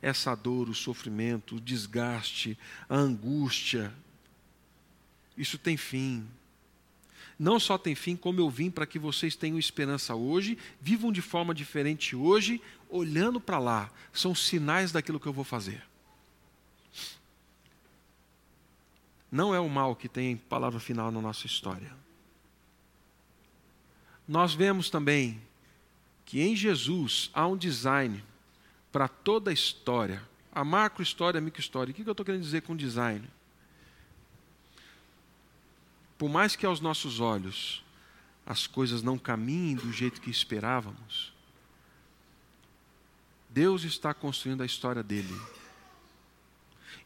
[0.00, 3.92] Essa dor, o sofrimento, o desgaste, a angústia,
[5.36, 6.26] isso tem fim.
[7.38, 11.20] Não só tem fim, como eu vim para que vocês tenham esperança hoje, vivam de
[11.20, 13.90] forma diferente hoje, olhando para lá.
[14.14, 15.82] São sinais daquilo que eu vou fazer.
[19.32, 21.90] Não é o mal que tem palavra final na nossa história.
[24.28, 25.40] Nós vemos também
[26.26, 28.22] que em Jesus há um design
[28.92, 30.22] para toda a história,
[30.54, 31.92] a macro história, a micro história.
[31.92, 33.26] O que eu estou querendo dizer com design?
[36.18, 37.82] Por mais que aos nossos olhos
[38.44, 41.32] as coisas não caminhem do jeito que esperávamos,
[43.48, 45.34] Deus está construindo a história dele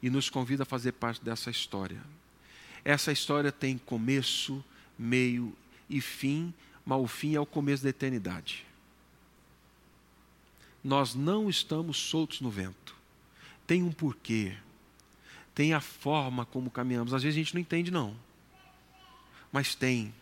[0.03, 2.01] e nos convida a fazer parte dessa história.
[2.85, 4.65] Essa história tem começo,
[4.99, 5.53] meio
[5.91, 8.65] e fim, mas o fim é o começo da eternidade.
[10.85, 12.95] Nós não estamos soltos no vento.
[13.67, 14.57] Tem um porquê.
[15.53, 17.13] Tem a forma como caminhamos.
[17.13, 18.15] Às vezes a gente não entende, não.
[19.51, 20.15] Mas tem.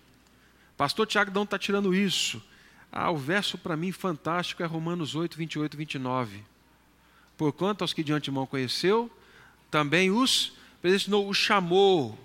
[0.77, 2.43] Pastor Tiago não está tirando isso.
[2.91, 6.45] Ah, o verso para mim fantástico é Romanos 8, 28 e 29.
[7.37, 9.11] Porquanto aos que de antemão conheceu,
[9.75, 12.17] também os predestinou, os chamou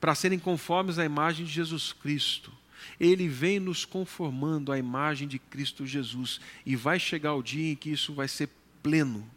[0.00, 2.50] para serem conformes à imagem de Jesus Cristo.
[2.98, 7.76] Ele vem nos conformando à imagem de Cristo Jesus e vai chegar o dia em
[7.76, 8.48] que isso vai ser
[8.82, 9.30] pleno.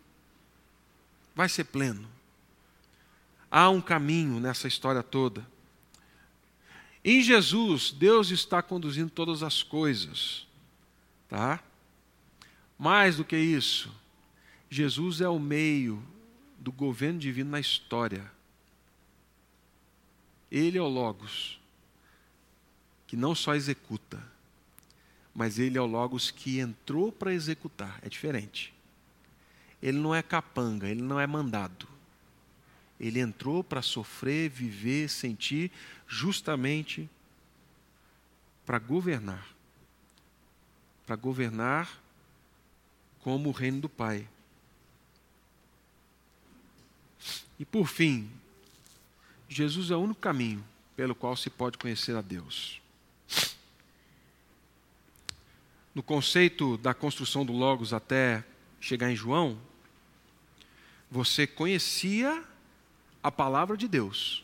[1.35, 2.09] Vai ser pleno.
[3.51, 5.45] Há um caminho nessa história toda.
[7.05, 10.47] Em Jesus, Deus está conduzindo todas as coisas,
[11.29, 11.63] tá?
[12.75, 13.91] Mais do que isso,
[14.67, 16.03] Jesus é o meio
[16.63, 18.31] do governo divino na história.
[20.49, 21.59] Ele é o Logos,
[23.05, 24.23] que não só executa,
[25.35, 27.99] mas ele é o Logos que entrou para executar.
[28.01, 28.73] É diferente.
[29.81, 31.85] Ele não é capanga, ele não é mandado.
[32.97, 35.69] Ele entrou para sofrer, viver, sentir,
[36.07, 37.09] justamente
[38.65, 39.49] para governar.
[41.05, 42.01] Para governar
[43.19, 44.29] como o reino do Pai.
[47.63, 48.29] E por fim,
[49.47, 50.61] Jesus é o único caminho
[50.97, 52.81] pelo qual se pode conhecer a Deus.
[55.95, 58.43] No conceito da construção do Logos até
[58.81, 59.57] chegar em João,
[61.09, 62.43] você conhecia
[63.23, 64.43] a palavra de Deus,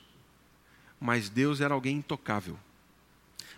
[0.98, 2.58] mas Deus era alguém intocável.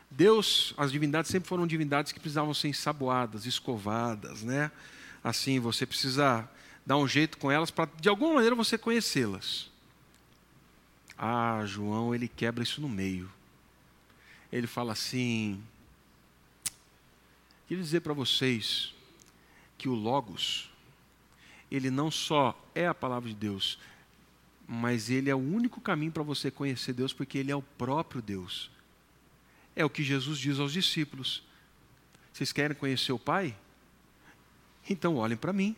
[0.09, 4.71] Deus, as divindades sempre foram divindades que precisavam ser ensaboadas, escovadas, né?
[5.23, 6.49] Assim, você precisa
[6.85, 9.69] dar um jeito com elas para de alguma maneira você conhecê-las.
[11.17, 13.31] Ah, João, ele quebra isso no meio.
[14.51, 15.61] Ele fala assim:
[17.67, 18.93] Queria dizer para vocês
[19.77, 20.71] que o Logos
[21.71, 23.79] ele não só é a palavra de Deus,
[24.67, 28.21] mas ele é o único caminho para você conhecer Deus, porque ele é o próprio
[28.21, 28.69] Deus.
[29.73, 31.41] É o que Jesus diz aos discípulos:
[32.33, 33.55] Vocês querem conhecer o Pai?
[34.89, 35.75] Então olhem para mim.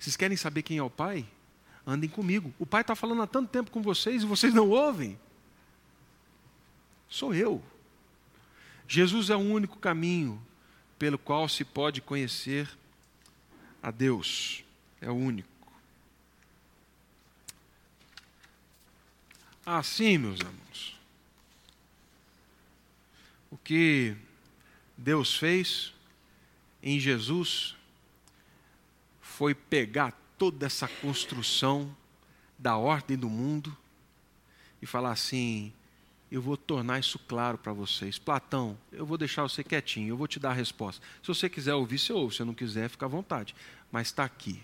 [0.00, 1.26] Vocês querem saber quem é o Pai?
[1.86, 2.54] Andem comigo.
[2.58, 5.20] O Pai está falando há tanto tempo com vocês e vocês não ouvem.
[7.06, 7.62] Sou eu.
[8.88, 10.40] Jesus é o único caminho
[10.98, 12.66] pelo qual se pode conhecer
[13.82, 14.64] a Deus.
[15.02, 15.48] É o único.
[19.66, 20.98] Assim, meus irmãos,
[23.50, 24.16] o que
[24.96, 25.92] Deus fez
[26.82, 27.76] em Jesus
[29.40, 31.96] foi pegar toda essa construção
[32.58, 33.74] da ordem do mundo
[34.82, 35.72] e falar assim:
[36.30, 38.18] eu vou tornar isso claro para vocês.
[38.18, 41.02] Platão, eu vou deixar você quietinho, eu vou te dar a resposta.
[41.22, 43.54] Se você quiser ouvir, você ouve, se não quiser, fica à vontade.
[43.90, 44.62] Mas está aqui.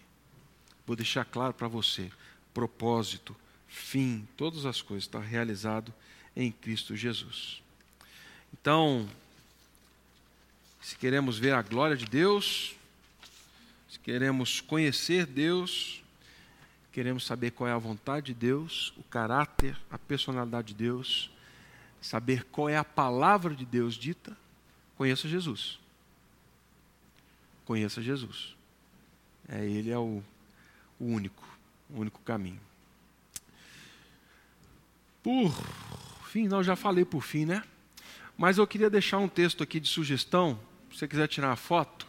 [0.87, 2.13] Vou deixar claro para você:
[2.53, 3.35] propósito,
[3.67, 5.91] fim, todas as coisas está realizado
[6.37, 7.63] em Cristo Jesus.
[8.53, 9.09] Então,
[10.83, 12.77] se queremos ver a glória de Deus,
[14.07, 16.01] queremos conhecer Deus,
[16.93, 21.29] queremos saber qual é a vontade de Deus, o caráter, a personalidade de Deus,
[22.01, 24.37] saber qual é a palavra de Deus dita,
[24.97, 25.81] conheça Jesus.
[27.65, 28.55] Conheça Jesus.
[29.49, 30.23] É, ele é o,
[31.01, 31.43] o único,
[31.91, 32.61] o único caminho.
[35.21, 35.53] Por
[36.29, 37.65] fim, não, já falei por fim, né?
[38.39, 40.61] Mas eu queria deixar um texto aqui de sugestão,
[40.93, 42.07] se você quiser tirar uma foto.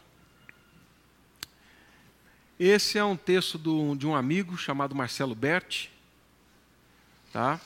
[2.60, 5.92] Esse é um texto do, de um amigo chamado Marcelo Berti.
[7.32, 7.62] Tá?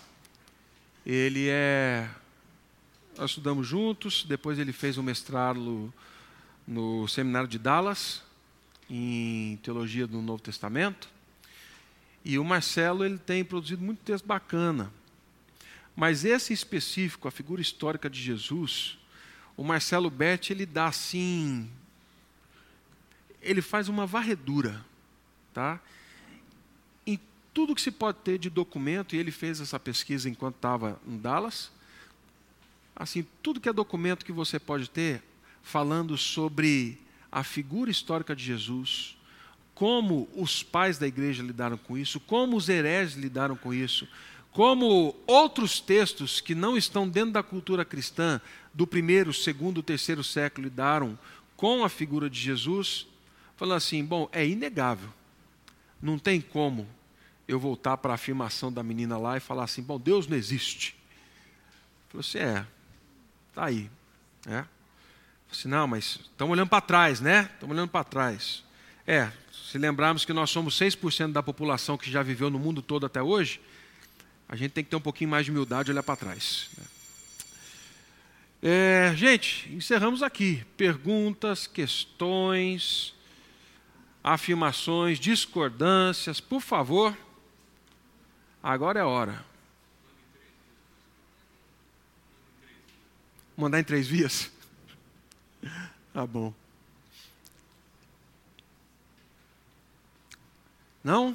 [1.05, 2.09] Ele é.
[3.17, 5.93] Nós estudamos juntos, depois ele fez um mestrado
[6.67, 8.21] no seminário de Dallas,
[8.89, 11.07] em teologia do Novo Testamento.
[12.25, 14.91] E o Marcelo ele tem produzido muito texto bacana.
[15.95, 18.97] Mas esse específico, a figura histórica de Jesus,
[19.55, 21.69] o Marcelo Berti ele dá assim
[23.41, 24.83] ele faz uma varredura,
[25.53, 25.79] tá?
[27.05, 27.19] Em
[27.53, 31.17] tudo que se pode ter de documento, e ele fez essa pesquisa enquanto estava em
[31.17, 31.71] Dallas,
[32.95, 35.23] assim, tudo que é documento que você pode ter
[35.63, 36.99] falando sobre
[37.31, 39.17] a figura histórica de Jesus,
[39.73, 44.07] como os pais da igreja lidaram com isso, como os hereges lidaram com isso,
[44.51, 48.41] como outros textos que não estão dentro da cultura cristã
[48.73, 51.17] do primeiro, segundo, terceiro século lidaram
[51.55, 53.07] com a figura de Jesus,
[53.61, 55.09] falando assim: bom, é inegável,
[56.01, 56.87] não tem como
[57.47, 60.95] eu voltar para a afirmação da menina lá e falar assim: bom, Deus não existe.
[62.09, 62.65] Falou assim: é,
[63.49, 63.87] está aí.
[64.47, 64.65] É.
[65.51, 67.51] Assim, não, mas estamos olhando para trás, né?
[67.53, 68.63] Estamos olhando para trás.
[69.05, 69.31] É,
[69.69, 73.21] se lembrarmos que nós somos 6% da população que já viveu no mundo todo até
[73.21, 73.61] hoje,
[74.49, 76.67] a gente tem que ter um pouquinho mais de humildade e olhar para trás.
[76.75, 76.85] Né?
[78.63, 80.65] É, gente, encerramos aqui.
[80.75, 83.13] Perguntas, questões
[84.23, 87.17] afirmações, discordâncias, por favor,
[88.61, 89.45] agora é a hora.
[93.57, 94.51] Mandar em três vias?
[96.13, 96.53] Tá bom.
[101.01, 101.33] Não?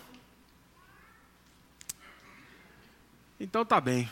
[3.41, 4.11] Então tá bem.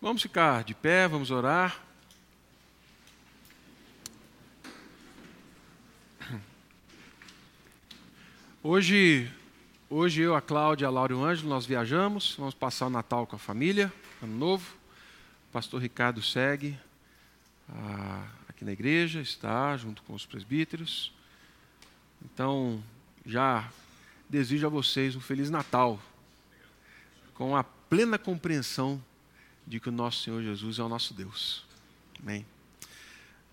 [0.00, 1.78] Vamos ficar de pé, vamos orar.
[8.64, 9.28] Hoje,
[9.90, 13.26] hoje eu, a Cláudia, a Laura e o Ângelo, nós viajamos, vamos passar o Natal
[13.26, 13.92] com a família,
[14.22, 14.76] ano novo.
[15.48, 16.78] O pastor Ricardo segue
[17.68, 21.12] ah, aqui na igreja, está junto com os presbíteros.
[22.24, 22.80] Então,
[23.26, 23.68] já
[24.28, 26.00] desejo a vocês um Feliz Natal,
[27.34, 29.02] com a plena compreensão
[29.66, 31.64] de que o nosso Senhor Jesus é o nosso Deus.
[32.22, 32.46] Amém.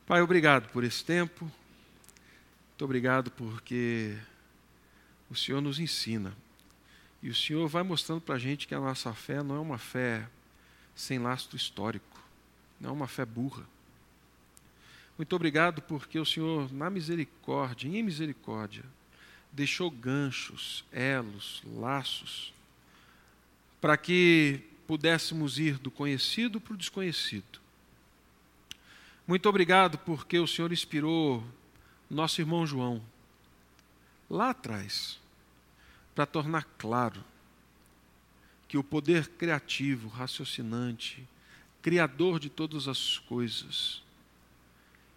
[0.05, 1.45] Pai, obrigado por esse tempo.
[1.45, 4.15] Muito obrigado porque
[5.29, 6.35] o Senhor nos ensina.
[7.21, 9.77] E o Senhor vai mostrando para a gente que a nossa fé não é uma
[9.77, 10.27] fé
[10.95, 12.21] sem lastro histórico,
[12.79, 13.65] não é uma fé burra.
[15.17, 18.83] Muito obrigado porque o Senhor, na misericórdia, em misericórdia,
[19.51, 22.53] deixou ganchos, elos, laços,
[23.81, 27.59] para que pudéssemos ir do conhecido para o desconhecido.
[29.27, 31.43] Muito obrigado porque o Senhor inspirou
[32.09, 33.03] nosso irmão João
[34.29, 35.19] lá atrás,
[36.13, 37.23] para tornar claro
[38.67, 41.27] que o poder criativo, raciocinante,
[41.81, 44.03] criador de todas as coisas,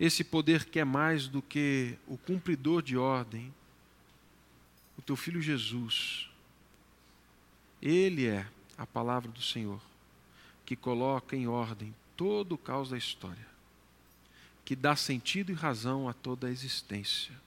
[0.00, 3.52] esse poder que é mais do que o cumpridor de ordem,
[4.96, 6.28] o teu filho Jesus.
[7.80, 8.46] Ele é
[8.78, 9.80] a palavra do Senhor
[10.64, 13.46] que coloca em ordem todo o caos da história,
[14.64, 17.41] que dá sentido e razão a toda a existência.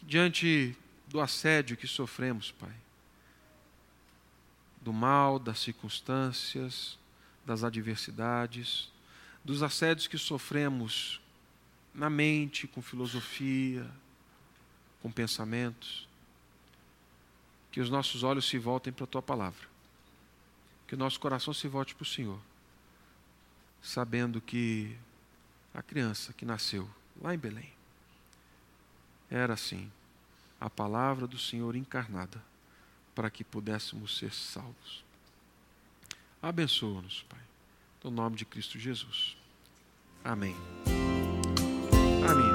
[0.00, 0.74] Que diante
[1.06, 2.74] do assédio que sofremos, Pai,
[4.80, 6.98] do mal, das circunstâncias,
[7.44, 8.90] das adversidades,
[9.44, 11.20] dos assédios que sofremos
[11.92, 13.86] na mente, com filosofia,
[15.02, 16.08] com pensamentos,
[17.70, 19.68] que os nossos olhos se voltem para a tua palavra,
[20.86, 22.40] que o nosso coração se volte para o Senhor,
[23.82, 24.96] sabendo que
[25.74, 26.88] a criança que nasceu
[27.20, 27.79] lá em Belém
[29.30, 29.90] era assim,
[30.60, 32.42] a palavra do Senhor encarnada,
[33.14, 35.04] para que pudéssemos ser salvos.
[36.42, 37.38] Abençoa-nos, Pai,
[38.02, 39.36] no nome de Cristo Jesus.
[40.24, 40.56] Amém.
[42.28, 42.50] Amém.